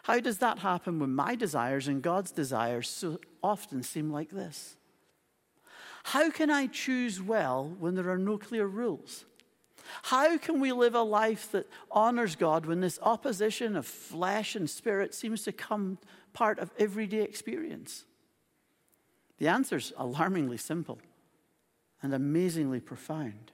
How 0.07 0.21
does 0.21 0.38
that 0.38 0.61
happen 0.61 1.01
when 1.01 1.12
my 1.16 1.35
desires 1.35 1.88
and 1.88 2.01
God's 2.01 2.31
desires 2.31 2.88
so 2.88 3.19
often 3.42 3.83
seem 3.83 4.12
like 4.12 4.31
this? 4.31 4.77
How 6.05 6.31
can 6.31 6.49
I 6.49 6.69
choose 6.69 7.21
well 7.21 7.75
when 7.81 7.97
there 7.97 8.09
are 8.09 8.16
no 8.16 8.38
clear 8.38 8.69
rules? 8.69 9.25
How 10.05 10.38
can 10.38 10.61
we 10.61 10.71
live 10.71 10.95
a 10.95 11.03
life 11.03 11.51
that 11.51 11.69
honors 11.90 12.37
God 12.37 12.66
when 12.66 12.81
this 12.81 13.01
opposition 13.03 13.75
of 13.75 13.85
flesh 13.85 14.55
and 14.55 14.71
spirit 14.71 15.12
seems 15.12 15.42
to 15.42 15.51
come 15.51 15.99
part 16.33 16.61
of 16.61 16.71
everyday 16.79 17.23
experience? 17.23 18.05
The 19.38 19.49
answer 19.49 19.79
is 19.79 19.92
alarmingly 19.97 20.59
simple 20.59 21.01
and 22.01 22.14
amazingly 22.14 22.79
profound. 22.79 23.51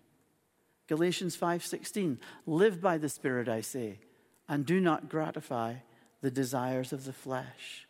Galatians 0.87 1.35
5:16 1.35 2.19
Live 2.45 2.83
by 2.83 2.99
the 2.99 3.09
spirit 3.09 3.49
I 3.49 3.63
say 3.63 4.01
and 4.47 4.67
do 4.67 4.83
not 4.83 5.09
gratify 5.09 5.77
the 6.23 6.31
desires 6.31 6.93
of 6.93 7.05
the 7.05 7.13
flesh. 7.13 7.87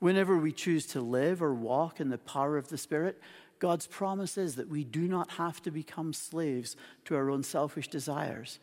Whenever 0.00 0.36
we 0.36 0.52
choose 0.52 0.86
to 0.86 1.00
live 1.00 1.42
or 1.42 1.54
walk 1.54 2.00
in 2.00 2.08
the 2.08 2.18
power 2.18 2.56
of 2.56 2.68
the 2.68 2.78
Spirit, 2.78 3.20
God's 3.58 3.86
promise 3.86 4.38
is 4.38 4.56
that 4.56 4.68
we 4.68 4.84
do 4.84 5.02
not 5.02 5.32
have 5.32 5.62
to 5.62 5.70
become 5.70 6.12
slaves 6.12 6.76
to 7.04 7.16
our 7.16 7.30
own 7.30 7.42
selfish 7.42 7.88
desires, 7.88 8.58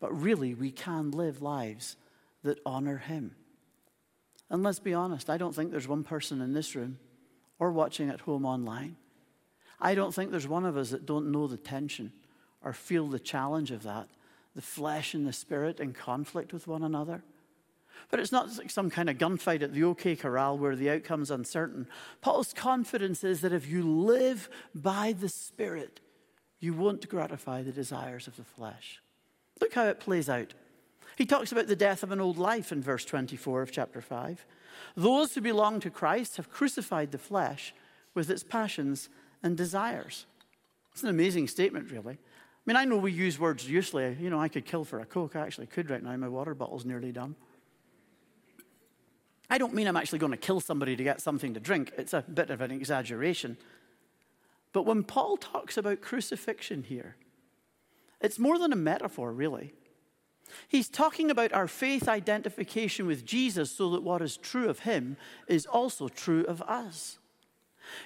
but 0.00 0.20
really 0.20 0.54
we 0.54 0.70
can 0.70 1.10
live 1.10 1.42
lives 1.42 1.96
that 2.42 2.58
honor 2.64 2.98
Him. 2.98 3.32
And 4.48 4.62
let's 4.62 4.80
be 4.80 4.94
honest, 4.94 5.30
I 5.30 5.36
don't 5.36 5.54
think 5.54 5.70
there's 5.70 5.86
one 5.86 6.04
person 6.04 6.40
in 6.40 6.52
this 6.52 6.74
room 6.74 6.98
or 7.58 7.70
watching 7.70 8.08
at 8.08 8.20
home 8.20 8.44
online. 8.44 8.96
I 9.78 9.94
don't 9.94 10.12
think 10.12 10.30
there's 10.30 10.48
one 10.48 10.66
of 10.66 10.76
us 10.76 10.90
that 10.90 11.06
don't 11.06 11.30
know 11.30 11.46
the 11.46 11.56
tension 11.56 12.12
or 12.62 12.72
feel 12.72 13.06
the 13.06 13.18
challenge 13.18 13.70
of 13.70 13.82
that, 13.84 14.08
the 14.54 14.62
flesh 14.62 15.14
and 15.14 15.26
the 15.26 15.32
spirit 15.32 15.78
in 15.78 15.92
conflict 15.92 16.52
with 16.52 16.66
one 16.66 16.82
another. 16.82 17.22
But 18.10 18.20
it's 18.20 18.32
not 18.32 18.56
like 18.58 18.70
some 18.70 18.90
kind 18.90 19.08
of 19.08 19.18
gunfight 19.18 19.62
at 19.62 19.72
the 19.72 19.84
OK 19.84 20.16
Corral 20.16 20.58
where 20.58 20.74
the 20.74 20.90
outcome's 20.90 21.30
uncertain. 21.30 21.86
Paul's 22.20 22.52
confidence 22.52 23.22
is 23.22 23.40
that 23.42 23.52
if 23.52 23.68
you 23.68 23.82
live 23.88 24.48
by 24.74 25.12
the 25.12 25.28
Spirit, 25.28 26.00
you 26.58 26.74
won't 26.74 27.08
gratify 27.08 27.62
the 27.62 27.72
desires 27.72 28.26
of 28.26 28.36
the 28.36 28.44
flesh. 28.44 29.00
Look 29.60 29.74
how 29.74 29.86
it 29.86 30.00
plays 30.00 30.28
out. 30.28 30.54
He 31.16 31.26
talks 31.26 31.52
about 31.52 31.66
the 31.66 31.76
death 31.76 32.02
of 32.02 32.12
an 32.12 32.20
old 32.20 32.38
life 32.38 32.72
in 32.72 32.82
verse 32.82 33.04
24 33.04 33.62
of 33.62 33.72
chapter 33.72 34.00
5. 34.00 34.46
Those 34.96 35.34
who 35.34 35.40
belong 35.40 35.80
to 35.80 35.90
Christ 35.90 36.36
have 36.36 36.50
crucified 36.50 37.12
the 37.12 37.18
flesh 37.18 37.74
with 38.14 38.30
its 38.30 38.42
passions 38.42 39.08
and 39.42 39.56
desires. 39.56 40.26
It's 40.92 41.02
an 41.02 41.08
amazing 41.08 41.48
statement, 41.48 41.90
really. 41.90 42.14
I 42.14 42.62
mean, 42.66 42.76
I 42.76 42.84
know 42.84 42.96
we 42.96 43.12
use 43.12 43.38
words 43.38 43.68
usually. 43.68 44.16
You 44.20 44.30
know, 44.30 44.40
I 44.40 44.48
could 44.48 44.64
kill 44.64 44.84
for 44.84 45.00
a 45.00 45.06
Coke. 45.06 45.36
I 45.36 45.40
actually 45.40 45.66
could 45.66 45.90
right 45.90 46.02
now. 46.02 46.16
My 46.16 46.28
water 46.28 46.54
bottle's 46.54 46.84
nearly 46.84 47.12
done. 47.12 47.36
I 49.50 49.58
don't 49.58 49.74
mean 49.74 49.88
I'm 49.88 49.96
actually 49.96 50.20
going 50.20 50.32
to 50.32 50.38
kill 50.38 50.60
somebody 50.60 50.94
to 50.96 51.02
get 51.02 51.20
something 51.20 51.54
to 51.54 51.60
drink. 51.60 51.92
It's 51.98 52.14
a 52.14 52.22
bit 52.22 52.50
of 52.50 52.60
an 52.60 52.70
exaggeration. 52.70 53.56
But 54.72 54.86
when 54.86 55.02
Paul 55.02 55.36
talks 55.36 55.76
about 55.76 56.00
crucifixion 56.00 56.84
here, 56.84 57.16
it's 58.20 58.38
more 58.38 58.58
than 58.58 58.72
a 58.72 58.76
metaphor, 58.76 59.32
really. 59.32 59.72
He's 60.68 60.88
talking 60.88 61.30
about 61.30 61.52
our 61.52 61.68
faith 61.68 62.08
identification 62.08 63.06
with 63.06 63.24
Jesus 63.24 63.70
so 63.70 63.90
that 63.90 64.02
what 64.02 64.22
is 64.22 64.36
true 64.36 64.68
of 64.68 64.80
him 64.80 65.16
is 65.48 65.66
also 65.66 66.08
true 66.08 66.44
of 66.44 66.62
us. 66.62 67.18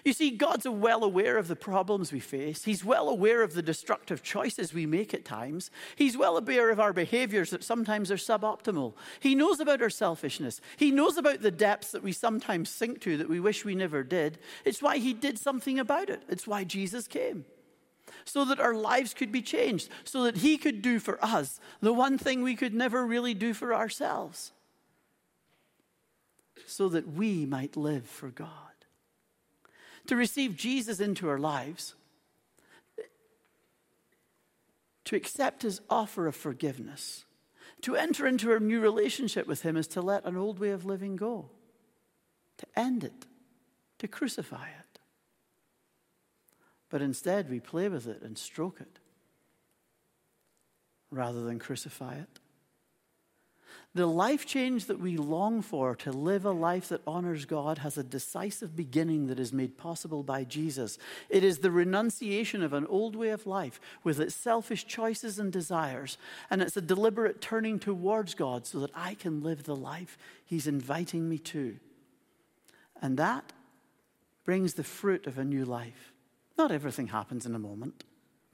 You 0.04 0.12
see, 0.12 0.30
God's 0.30 0.68
well 0.68 1.04
aware 1.04 1.38
of 1.38 1.48
the 1.48 1.56
problems 1.56 2.12
we 2.12 2.20
face. 2.20 2.64
He's 2.64 2.84
well 2.84 3.08
aware 3.08 3.42
of 3.42 3.54
the 3.54 3.62
destructive 3.62 4.22
choices 4.22 4.74
we 4.74 4.86
make 4.86 5.14
at 5.14 5.24
times. 5.24 5.70
He's 5.96 6.16
well 6.16 6.36
aware 6.36 6.70
of 6.70 6.80
our 6.80 6.92
behaviors 6.92 7.50
that 7.50 7.64
sometimes 7.64 8.10
are 8.10 8.16
suboptimal. 8.16 8.94
He 9.20 9.34
knows 9.34 9.60
about 9.60 9.82
our 9.82 9.90
selfishness. 9.90 10.60
He 10.76 10.90
knows 10.90 11.16
about 11.16 11.42
the 11.42 11.50
depths 11.50 11.92
that 11.92 12.02
we 12.02 12.12
sometimes 12.12 12.68
sink 12.68 13.00
to 13.02 13.16
that 13.16 13.28
we 13.28 13.40
wish 13.40 13.64
we 13.64 13.74
never 13.74 14.02
did. 14.02 14.38
It's 14.64 14.82
why 14.82 14.98
He 14.98 15.14
did 15.14 15.38
something 15.38 15.78
about 15.78 16.10
it. 16.10 16.22
It's 16.28 16.46
why 16.46 16.64
Jesus 16.64 17.08
came. 17.08 17.44
So 18.24 18.44
that 18.44 18.60
our 18.60 18.74
lives 18.74 19.14
could 19.14 19.32
be 19.32 19.42
changed, 19.42 19.88
so 20.04 20.24
that 20.24 20.38
He 20.38 20.56
could 20.58 20.82
do 20.82 20.98
for 20.98 21.22
us 21.24 21.60
the 21.80 21.92
one 21.92 22.18
thing 22.18 22.42
we 22.42 22.56
could 22.56 22.74
never 22.74 23.06
really 23.06 23.34
do 23.34 23.54
for 23.54 23.74
ourselves, 23.74 24.52
so 26.66 26.88
that 26.90 27.08
we 27.08 27.46
might 27.46 27.76
live 27.76 28.06
for 28.06 28.28
God 28.28 28.73
to 30.06 30.16
receive 30.16 30.56
Jesus 30.56 31.00
into 31.00 31.28
our 31.28 31.38
lives, 31.38 31.94
to 35.04 35.16
accept 35.16 35.62
his 35.62 35.80
offer 35.88 36.26
of 36.26 36.36
forgiveness, 36.36 37.24
to 37.82 37.96
enter 37.96 38.26
into 38.26 38.54
a 38.54 38.60
new 38.60 38.80
relationship 38.80 39.46
with 39.46 39.62
him 39.62 39.76
is 39.76 39.86
to 39.88 40.00
let 40.00 40.24
an 40.24 40.36
old 40.36 40.58
way 40.58 40.70
of 40.70 40.84
living 40.84 41.16
go, 41.16 41.50
to 42.58 42.66
end 42.76 43.04
it, 43.04 43.26
to 43.98 44.08
crucify 44.08 44.68
it. 44.68 44.98
But 46.90 47.02
instead, 47.02 47.50
we 47.50 47.60
play 47.60 47.88
with 47.88 48.06
it 48.06 48.22
and 48.22 48.38
stroke 48.38 48.80
it 48.80 48.98
rather 51.10 51.44
than 51.44 51.58
crucify 51.58 52.14
it. 52.16 52.40
The 53.96 54.06
life 54.06 54.44
change 54.44 54.86
that 54.86 54.98
we 54.98 55.16
long 55.16 55.62
for 55.62 55.94
to 55.96 56.10
live 56.10 56.44
a 56.44 56.50
life 56.50 56.88
that 56.88 57.02
honors 57.06 57.44
God 57.44 57.78
has 57.78 57.96
a 57.96 58.02
decisive 58.02 58.74
beginning 58.74 59.28
that 59.28 59.38
is 59.38 59.52
made 59.52 59.78
possible 59.78 60.24
by 60.24 60.42
Jesus. 60.42 60.98
It 61.28 61.44
is 61.44 61.58
the 61.58 61.70
renunciation 61.70 62.60
of 62.60 62.72
an 62.72 62.86
old 62.86 63.14
way 63.14 63.28
of 63.28 63.46
life 63.46 63.80
with 64.02 64.18
its 64.18 64.34
selfish 64.34 64.84
choices 64.86 65.38
and 65.38 65.52
desires, 65.52 66.18
and 66.50 66.60
it's 66.60 66.76
a 66.76 66.82
deliberate 66.82 67.40
turning 67.40 67.78
towards 67.78 68.34
God 68.34 68.66
so 68.66 68.80
that 68.80 68.90
I 68.96 69.14
can 69.14 69.44
live 69.44 69.62
the 69.62 69.76
life 69.76 70.18
He's 70.44 70.66
inviting 70.66 71.28
me 71.28 71.38
to. 71.38 71.76
And 73.00 73.16
that 73.16 73.52
brings 74.44 74.74
the 74.74 74.84
fruit 74.84 75.28
of 75.28 75.38
a 75.38 75.44
new 75.44 75.64
life. 75.64 76.12
Not 76.58 76.72
everything 76.72 77.08
happens 77.08 77.46
in 77.46 77.54
a 77.54 77.60
moment, 77.60 78.02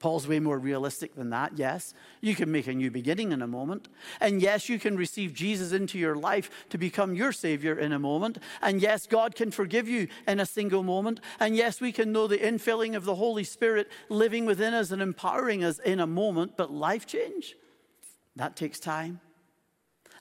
Paul's 0.01 0.27
way 0.27 0.41
more 0.41 0.59
realistic 0.59 1.15
than 1.15 1.31
that, 1.31 1.53
yes. 1.57 1.95
You 2.23 2.35
can 2.35 2.51
make 2.51 2.67
a 2.67 2.73
new 2.73 2.91
beginning 2.91 3.33
in 3.33 3.43
a 3.43 3.47
moment. 3.47 3.89
And 4.21 4.41
yes, 4.41 4.69
you 4.69 4.79
can 4.79 4.97
receive 4.97 5.35
Jesus 5.35 5.73
into 5.73 5.99
your 5.99 6.17
life 6.17 6.51
to 6.71 6.79
become 6.79 7.15
your 7.15 7.33
Savior 7.33 7.79
in 7.79 7.93
a 7.93 7.99
moment. 7.99 8.39
And 8.63 8.81
yes, 8.81 9.07
God 9.07 9.35
can 9.35 9.51
forgive 9.51 9.89
you 9.89 10.09
in 10.27 10.41
a 10.41 10.47
single 10.47 10.83
moment. 10.83 11.21
And 11.39 11.55
yes, 11.55 11.81
we 11.81 11.93
can 11.93 12.13
know 12.13 12.27
the 12.27 12.39
infilling 12.39 12.97
of 12.97 13.05
the 13.05 13.15
Holy 13.15 13.45
Spirit 13.45 13.89
living 14.09 14.47
within 14.47 14.73
us 14.73 14.91
and 14.91 15.03
empowering 15.03 15.63
us 15.63 15.79
in 15.79 16.01
a 16.01 16.07
moment. 16.07 16.57
But 16.57 16.73
life 16.73 17.07
change, 17.07 17.55
that 18.37 18.57
takes 18.57 18.81
time. 18.81 19.21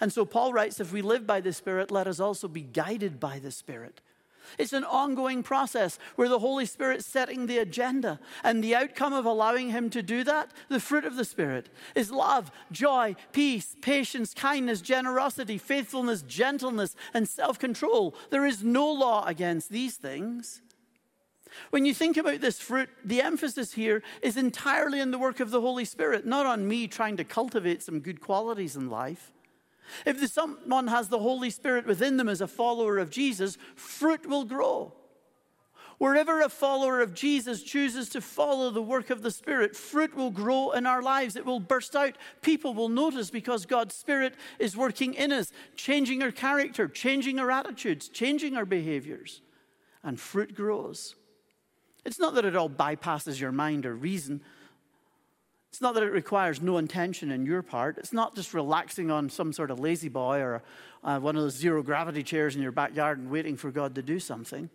And 0.02 0.12
so 0.12 0.26
Paul 0.26 0.54
writes 0.54 0.80
if 0.80 0.92
we 0.92 1.02
live 1.02 1.26
by 1.26 1.39
the 1.39 1.54
Spirit, 1.54 1.89
let 1.89 2.06
us 2.06 2.20
also 2.20 2.48
be 2.48 2.62
guided 2.62 3.20
by 3.20 3.39
the 3.39 3.52
Spirit. 3.52 4.02
It's 4.58 4.74
an 4.74 4.84
ongoing 4.84 5.44
process 5.44 6.00
where 6.16 6.30
the 6.30 6.40
Holy 6.40 6.66
Spirit's 6.66 7.06
setting 7.06 7.46
the 7.46 7.58
agenda. 7.58 8.20
And 8.44 8.64
the 8.64 8.76
outcome 8.76 9.14
of 9.14 9.26
allowing 9.26 9.70
Him 9.70 9.90
to 9.92 10.02
do 10.02 10.24
that, 10.24 10.52
the 10.70 10.80
fruit 10.80 11.06
of 11.06 11.16
the 11.16 11.26
Spirit, 11.26 11.70
is 11.96 12.12
love, 12.12 12.52
joy, 12.72 13.16
peace, 13.32 13.76
patience, 13.82 14.34
kindness, 14.34 14.82
generosity, 14.82 15.58
faithfulness, 15.58 16.22
gentleness, 16.24 16.96
and 17.14 17.28
self 17.28 17.60
control. 17.60 18.16
There 18.30 18.46
is 18.46 18.64
no 18.64 18.92
law 18.92 19.26
against 19.26 19.70
these 19.70 19.96
things. 19.96 20.62
When 21.72 21.86
you 21.86 21.94
think 21.94 22.18
about 22.18 22.42
this 22.42 22.60
fruit, 22.60 22.90
the 23.04 23.22
emphasis 23.22 23.74
here 23.74 24.04
is 24.22 24.38
entirely 24.38 25.00
in 25.00 25.12
the 25.12 25.18
work 25.18 25.40
of 25.40 25.52
the 25.52 25.62
Holy 25.62 25.86
Spirit, 25.86 26.26
not 26.26 26.46
on 26.46 26.68
me 26.68 26.88
trying 26.88 27.18
to 27.18 27.24
cultivate 27.24 27.82
some 27.82 28.00
good 28.00 28.22
qualities 28.22 28.76
in 28.76 28.90
life. 28.90 29.32
If 30.06 30.25
someone 30.32 30.88
has 30.88 31.10
the 31.10 31.19
Holy 31.19 31.49
Spirit 31.49 31.86
within 31.86 32.17
them 32.17 32.30
as 32.30 32.41
a 32.41 32.47
follower 32.47 32.97
of 32.97 33.10
Jesus, 33.10 33.58
fruit 33.75 34.25
will 34.28 34.45
grow. 34.45 34.93
Wherever 35.99 36.39
a 36.39 36.47
follower 36.47 37.02
of 37.02 37.13
Jesus 37.13 37.62
chooses 37.62 38.08
to 38.10 38.21
follow 38.21 38.69
the 38.71 38.82
work 38.82 39.10
of 39.10 39.21
the 39.21 39.32
Spirit, 39.32 39.75
fruit 39.75 40.15
will 40.15 40.32
grow 40.32 40.71
in 40.71 40.86
our 40.86 41.02
lives. 41.02 41.36
It 41.36 41.45
will 41.45 41.60
burst 41.60 41.93
out. 41.93 42.17
People 42.41 42.73
will 42.73 42.88
notice 42.88 43.30
because 43.30 43.65
God's 43.65 43.95
Spirit 43.95 44.36
is 44.60 44.78
working 44.78 45.13
in 45.13 45.34
us, 45.34 45.52
changing 45.75 46.23
our 46.23 46.32
character, 46.32 46.88
changing 46.88 47.38
our 47.38 47.52
attitudes, 47.52 48.08
changing 48.08 48.56
our 48.56 48.65
behaviors. 48.65 49.41
And 50.02 50.17
fruit 50.17 50.56
grows. 50.56 51.15
It's 52.06 52.19
not 52.19 52.34
that 52.36 52.45
it 52.45 52.56
all 52.56 52.69
bypasses 52.69 53.41
your 53.41 53.52
mind 53.52 53.86
or 53.86 53.93
reason, 53.93 54.41
it's 55.71 55.82
not 55.82 55.93
that 55.93 56.03
it 56.03 56.12
requires 56.12 56.62
no 56.62 56.77
intention 56.77 57.32
in 57.32 57.45
your 57.45 57.62
part. 57.62 57.97
It's 57.97 58.13
not 58.13 58.36
just 58.36 58.53
relaxing 58.53 59.12
on 59.12 59.29
some 59.29 59.53
sort 59.53 59.69
of 59.69 59.79
La-Z-Boy 59.79 60.39
or 60.39 60.63
uh, 61.03 61.19
one 61.19 61.36
of 61.36 61.43
those 61.43 61.55
zero 61.55 61.84
gravity 61.84 62.23
chairs 62.23 62.55
in 62.55 62.62
your 62.62 62.71
backyard 62.71 63.19
and 63.19 63.29
waiting 63.29 63.55
for 63.55 63.71
God 63.71 63.95
to 63.95 64.01
do 64.01 64.19
something. 64.19 64.69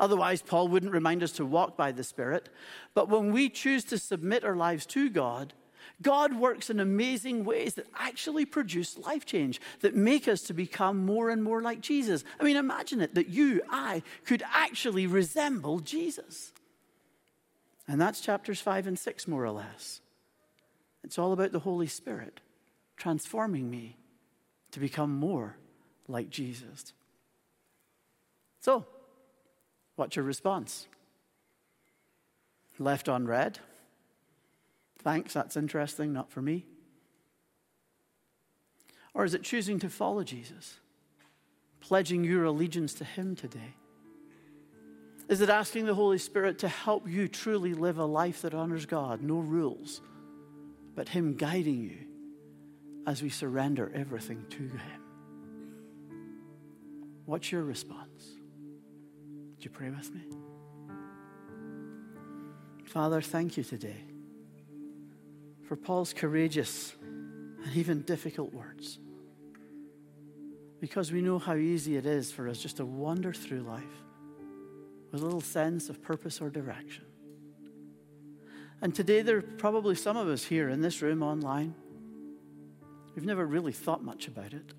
Otherwise, 0.00 0.40
Paul 0.40 0.68
wouldn't 0.68 0.92
remind 0.92 1.22
us 1.22 1.32
to 1.32 1.44
walk 1.44 1.76
by 1.76 1.92
the 1.92 2.02
Spirit. 2.02 2.48
But 2.94 3.10
when 3.10 3.32
we 3.32 3.50
choose 3.50 3.84
to 3.84 3.98
submit 3.98 4.44
our 4.44 4.56
lives 4.56 4.86
to 4.86 5.10
God, 5.10 5.52
God 6.00 6.34
works 6.34 6.70
in 6.70 6.80
amazing 6.80 7.44
ways 7.44 7.74
that 7.74 7.86
actually 7.98 8.46
produce 8.46 8.96
life 8.96 9.26
change, 9.26 9.60
that 9.80 9.94
make 9.94 10.26
us 10.26 10.40
to 10.42 10.54
become 10.54 11.04
more 11.04 11.28
and 11.28 11.44
more 11.44 11.60
like 11.60 11.82
Jesus. 11.82 12.24
I 12.38 12.44
mean, 12.44 12.56
imagine 12.56 13.02
it 13.02 13.14
that 13.14 13.28
you, 13.28 13.60
I, 13.68 14.02
could 14.24 14.42
actually 14.54 15.06
resemble 15.06 15.80
Jesus. 15.80 16.52
And 17.86 18.00
that's 18.00 18.20
chapters 18.20 18.60
five 18.60 18.86
and 18.86 18.98
six, 18.98 19.28
more 19.28 19.44
or 19.44 19.50
less. 19.50 20.00
It's 21.02 21.18
all 21.18 21.32
about 21.32 21.52
the 21.52 21.60
Holy 21.60 21.86
Spirit 21.86 22.40
transforming 22.96 23.70
me 23.70 23.96
to 24.72 24.80
become 24.80 25.14
more 25.14 25.56
like 26.06 26.30
Jesus. 26.30 26.92
So, 28.60 28.84
what's 29.96 30.16
your 30.16 30.24
response? 30.24 30.86
Left 32.78 33.08
on 33.08 33.26
read? 33.26 33.58
Thanks, 34.98 35.32
that's 35.32 35.56
interesting, 35.56 36.12
not 36.12 36.30
for 36.30 36.42
me. 36.42 36.66
Or 39.14 39.24
is 39.24 39.34
it 39.34 39.42
choosing 39.42 39.78
to 39.80 39.88
follow 39.88 40.22
Jesus? 40.22 40.78
Pledging 41.80 42.22
your 42.22 42.44
allegiance 42.44 42.94
to 42.94 43.04
Him 43.04 43.34
today? 43.34 43.74
Is 45.28 45.40
it 45.40 45.48
asking 45.48 45.86
the 45.86 45.94
Holy 45.94 46.18
Spirit 46.18 46.58
to 46.58 46.68
help 46.68 47.08
you 47.08 47.28
truly 47.28 47.72
live 47.72 47.98
a 47.98 48.04
life 48.04 48.42
that 48.42 48.54
honors 48.54 48.84
God? 48.84 49.22
No 49.22 49.38
rules, 49.38 50.00
but 51.00 51.08
Him 51.08 51.32
guiding 51.34 51.82
you 51.82 51.96
as 53.06 53.22
we 53.22 53.30
surrender 53.30 53.90
everything 53.94 54.44
to 54.50 54.58
Him. 54.58 55.00
What's 57.24 57.50
your 57.50 57.62
response? 57.62 58.34
Would 59.54 59.64
you 59.64 59.70
pray 59.70 59.88
with 59.88 60.14
me? 60.14 60.20
Father, 62.84 63.22
thank 63.22 63.56
you 63.56 63.64
today 63.64 64.04
for 65.66 65.74
Paul's 65.74 66.12
courageous 66.12 66.94
and 67.00 67.74
even 67.74 68.02
difficult 68.02 68.52
words. 68.52 68.98
Because 70.82 71.10
we 71.10 71.22
know 71.22 71.38
how 71.38 71.54
easy 71.54 71.96
it 71.96 72.04
is 72.04 72.30
for 72.30 72.46
us 72.46 72.58
just 72.58 72.76
to 72.76 72.84
wander 72.84 73.32
through 73.32 73.62
life 73.62 74.04
with 75.10 75.22
a 75.22 75.24
little 75.24 75.40
sense 75.40 75.88
of 75.88 76.02
purpose 76.02 76.42
or 76.42 76.50
direction. 76.50 77.06
And 78.82 78.94
today, 78.94 79.22
there 79.22 79.38
are 79.38 79.42
probably 79.42 79.94
some 79.94 80.16
of 80.16 80.28
us 80.28 80.44
here 80.44 80.68
in 80.68 80.80
this 80.80 81.02
room 81.02 81.22
online. 81.22 81.74
We've 83.14 83.26
never 83.26 83.44
really 83.44 83.72
thought 83.72 84.02
much 84.02 84.26
about 84.26 84.52
it. 84.54 84.72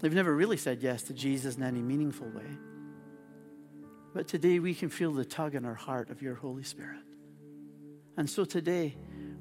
We've 0.00 0.14
never 0.14 0.34
really 0.34 0.56
said 0.56 0.82
yes 0.82 1.02
to 1.04 1.12
Jesus 1.12 1.56
in 1.56 1.62
any 1.62 1.80
meaningful 1.80 2.28
way. 2.28 2.58
But 4.14 4.28
today, 4.28 4.58
we 4.58 4.74
can 4.74 4.88
feel 4.88 5.12
the 5.12 5.24
tug 5.24 5.54
in 5.54 5.64
our 5.64 5.74
heart 5.74 6.10
of 6.10 6.22
your 6.22 6.34
Holy 6.34 6.62
Spirit. 6.62 7.00
And 8.16 8.28
so 8.28 8.44
today, 8.44 8.96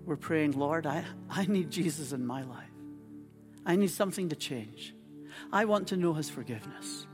we're 0.05 0.15
praying, 0.15 0.53
Lord, 0.53 0.87
I, 0.87 1.03
I 1.29 1.45
need 1.45 1.69
Jesus 1.69 2.13
in 2.13 2.25
my 2.25 2.43
life. 2.43 2.69
I 3.65 3.75
need 3.75 3.91
something 3.91 4.29
to 4.29 4.35
change. 4.35 4.95
I 5.51 5.65
want 5.65 5.87
to 5.89 5.97
know 5.97 6.13
his 6.13 6.29
forgiveness. 6.29 7.05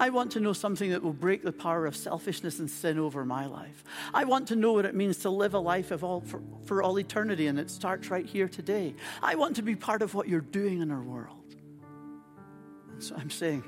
I 0.00 0.08
want 0.08 0.32
to 0.32 0.40
know 0.40 0.54
something 0.54 0.90
that 0.92 1.02
will 1.02 1.12
break 1.12 1.42
the 1.42 1.52
power 1.52 1.84
of 1.84 1.94
selfishness 1.94 2.58
and 2.58 2.70
sin 2.70 2.98
over 2.98 3.22
my 3.26 3.44
life. 3.44 3.84
I 4.14 4.24
want 4.24 4.48
to 4.48 4.56
know 4.56 4.72
what 4.72 4.86
it 4.86 4.94
means 4.94 5.18
to 5.18 5.30
live 5.30 5.52
a 5.52 5.58
life 5.58 5.90
of 5.90 6.02
all, 6.02 6.22
for, 6.22 6.40
for 6.64 6.82
all 6.82 6.98
eternity, 6.98 7.48
and 7.48 7.58
it 7.58 7.70
starts 7.70 8.10
right 8.10 8.24
here 8.24 8.48
today. 8.48 8.94
I 9.22 9.34
want 9.34 9.56
to 9.56 9.62
be 9.62 9.76
part 9.76 10.00
of 10.00 10.14
what 10.14 10.26
you're 10.26 10.40
doing 10.40 10.80
in 10.80 10.90
our 10.90 11.02
world. 11.02 11.54
And 12.92 13.04
so 13.04 13.14
I'm 13.14 13.28
saying, 13.28 13.62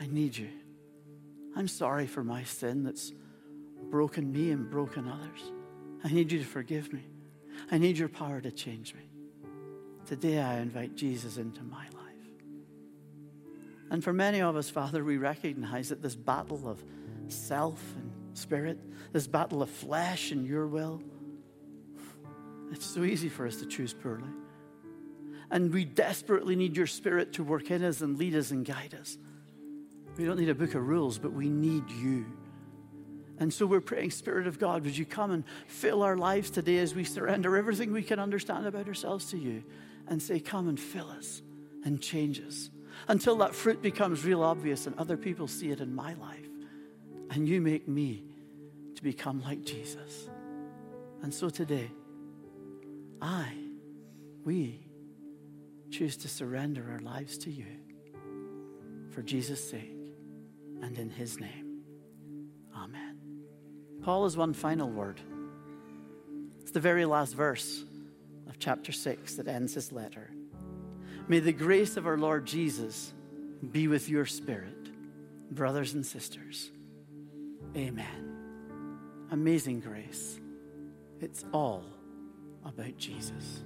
I 0.00 0.08
need 0.08 0.36
you. 0.36 0.48
I'm 1.54 1.68
sorry 1.68 2.08
for 2.08 2.24
my 2.24 2.42
sin 2.42 2.82
that's 2.82 3.12
broken 3.90 4.32
me 4.32 4.50
and 4.50 4.68
broken 4.68 5.06
others. 5.08 5.40
I 6.02 6.08
need 6.08 6.32
you 6.32 6.40
to 6.40 6.44
forgive 6.44 6.92
me. 6.92 7.06
I 7.70 7.78
need 7.78 7.96
your 7.96 8.08
power 8.08 8.40
to 8.40 8.50
change 8.50 8.92
me. 8.92 9.08
Today 10.04 10.40
I 10.40 10.58
invite 10.58 10.96
Jesus 10.96 11.36
into 11.36 11.62
my 11.62 11.84
life. 11.94 11.97
And 13.90 14.04
for 14.04 14.12
many 14.12 14.40
of 14.40 14.56
us, 14.56 14.68
Father, 14.68 15.02
we 15.02 15.16
recognize 15.16 15.88
that 15.88 16.02
this 16.02 16.14
battle 16.14 16.68
of 16.68 16.82
self 17.28 17.82
and 17.96 18.12
spirit, 18.36 18.78
this 19.12 19.26
battle 19.26 19.62
of 19.62 19.70
flesh 19.70 20.30
and 20.30 20.46
your 20.46 20.66
will, 20.66 21.02
it's 22.70 22.84
so 22.84 23.04
easy 23.04 23.28
for 23.28 23.46
us 23.46 23.56
to 23.56 23.66
choose 23.66 23.94
poorly. 23.94 24.28
And 25.50 25.72
we 25.72 25.86
desperately 25.86 26.54
need 26.54 26.76
your 26.76 26.86
spirit 26.86 27.32
to 27.34 27.44
work 27.44 27.70
in 27.70 27.82
us 27.82 28.02
and 28.02 28.18
lead 28.18 28.34
us 28.34 28.50
and 28.50 28.66
guide 28.66 28.94
us. 29.00 29.16
We 30.18 30.26
don't 30.26 30.38
need 30.38 30.50
a 30.50 30.54
book 30.54 30.74
of 30.74 30.86
rules, 30.86 31.18
but 31.18 31.32
we 31.32 31.48
need 31.48 31.90
you. 31.90 32.26
And 33.38 33.54
so 33.54 33.64
we're 33.64 33.80
praying, 33.80 34.10
Spirit 34.10 34.46
of 34.46 34.58
God, 34.58 34.84
would 34.84 34.98
you 34.98 35.06
come 35.06 35.30
and 35.30 35.44
fill 35.66 36.02
our 36.02 36.16
lives 36.16 36.50
today 36.50 36.78
as 36.78 36.94
we 36.94 37.04
surrender 37.04 37.56
everything 37.56 37.92
we 37.92 38.02
can 38.02 38.18
understand 38.18 38.66
about 38.66 38.88
ourselves 38.88 39.26
to 39.30 39.38
you 39.38 39.62
and 40.08 40.20
say, 40.20 40.40
Come 40.40 40.68
and 40.68 40.78
fill 40.78 41.08
us 41.08 41.40
and 41.84 42.02
change 42.02 42.40
us 42.40 42.68
until 43.06 43.36
that 43.36 43.54
fruit 43.54 43.80
becomes 43.80 44.24
real 44.24 44.42
obvious 44.42 44.86
and 44.86 44.98
other 44.98 45.16
people 45.16 45.46
see 45.46 45.70
it 45.70 45.80
in 45.80 45.94
my 45.94 46.14
life. 46.14 46.48
And 47.30 47.48
you 47.48 47.60
make 47.60 47.86
me 47.86 48.24
to 48.96 49.02
become 49.02 49.42
like 49.42 49.62
Jesus. 49.62 50.28
And 51.22 51.32
so 51.32 51.50
today, 51.50 51.90
I, 53.20 53.52
we 54.44 54.80
choose 55.90 56.16
to 56.18 56.28
surrender 56.28 56.84
our 56.90 57.00
lives 57.00 57.38
to 57.38 57.50
you 57.50 57.66
for 59.10 59.22
Jesus' 59.22 59.68
sake 59.68 59.96
and 60.82 60.98
in 60.98 61.10
his 61.10 61.40
name. 61.40 61.80
Amen. 62.76 63.18
Paul 64.02 64.24
has 64.24 64.36
one 64.36 64.52
final 64.52 64.90
word. 64.90 65.20
It's 66.60 66.70
the 66.70 66.80
very 66.80 67.04
last 67.04 67.34
verse 67.34 67.84
of 68.48 68.58
chapter 68.58 68.92
6 68.92 69.34
that 69.36 69.48
ends 69.48 69.74
his 69.74 69.90
letter. 69.92 70.30
May 71.28 71.40
the 71.40 71.52
grace 71.52 71.98
of 71.98 72.06
our 72.06 72.16
Lord 72.16 72.46
Jesus 72.46 73.12
be 73.70 73.86
with 73.86 74.08
your 74.08 74.24
spirit, 74.24 74.88
brothers 75.50 75.92
and 75.92 76.04
sisters. 76.04 76.70
Amen. 77.76 79.26
Amazing 79.30 79.80
grace. 79.80 80.40
It's 81.20 81.44
all 81.52 81.84
about 82.64 82.96
Jesus. 82.96 83.62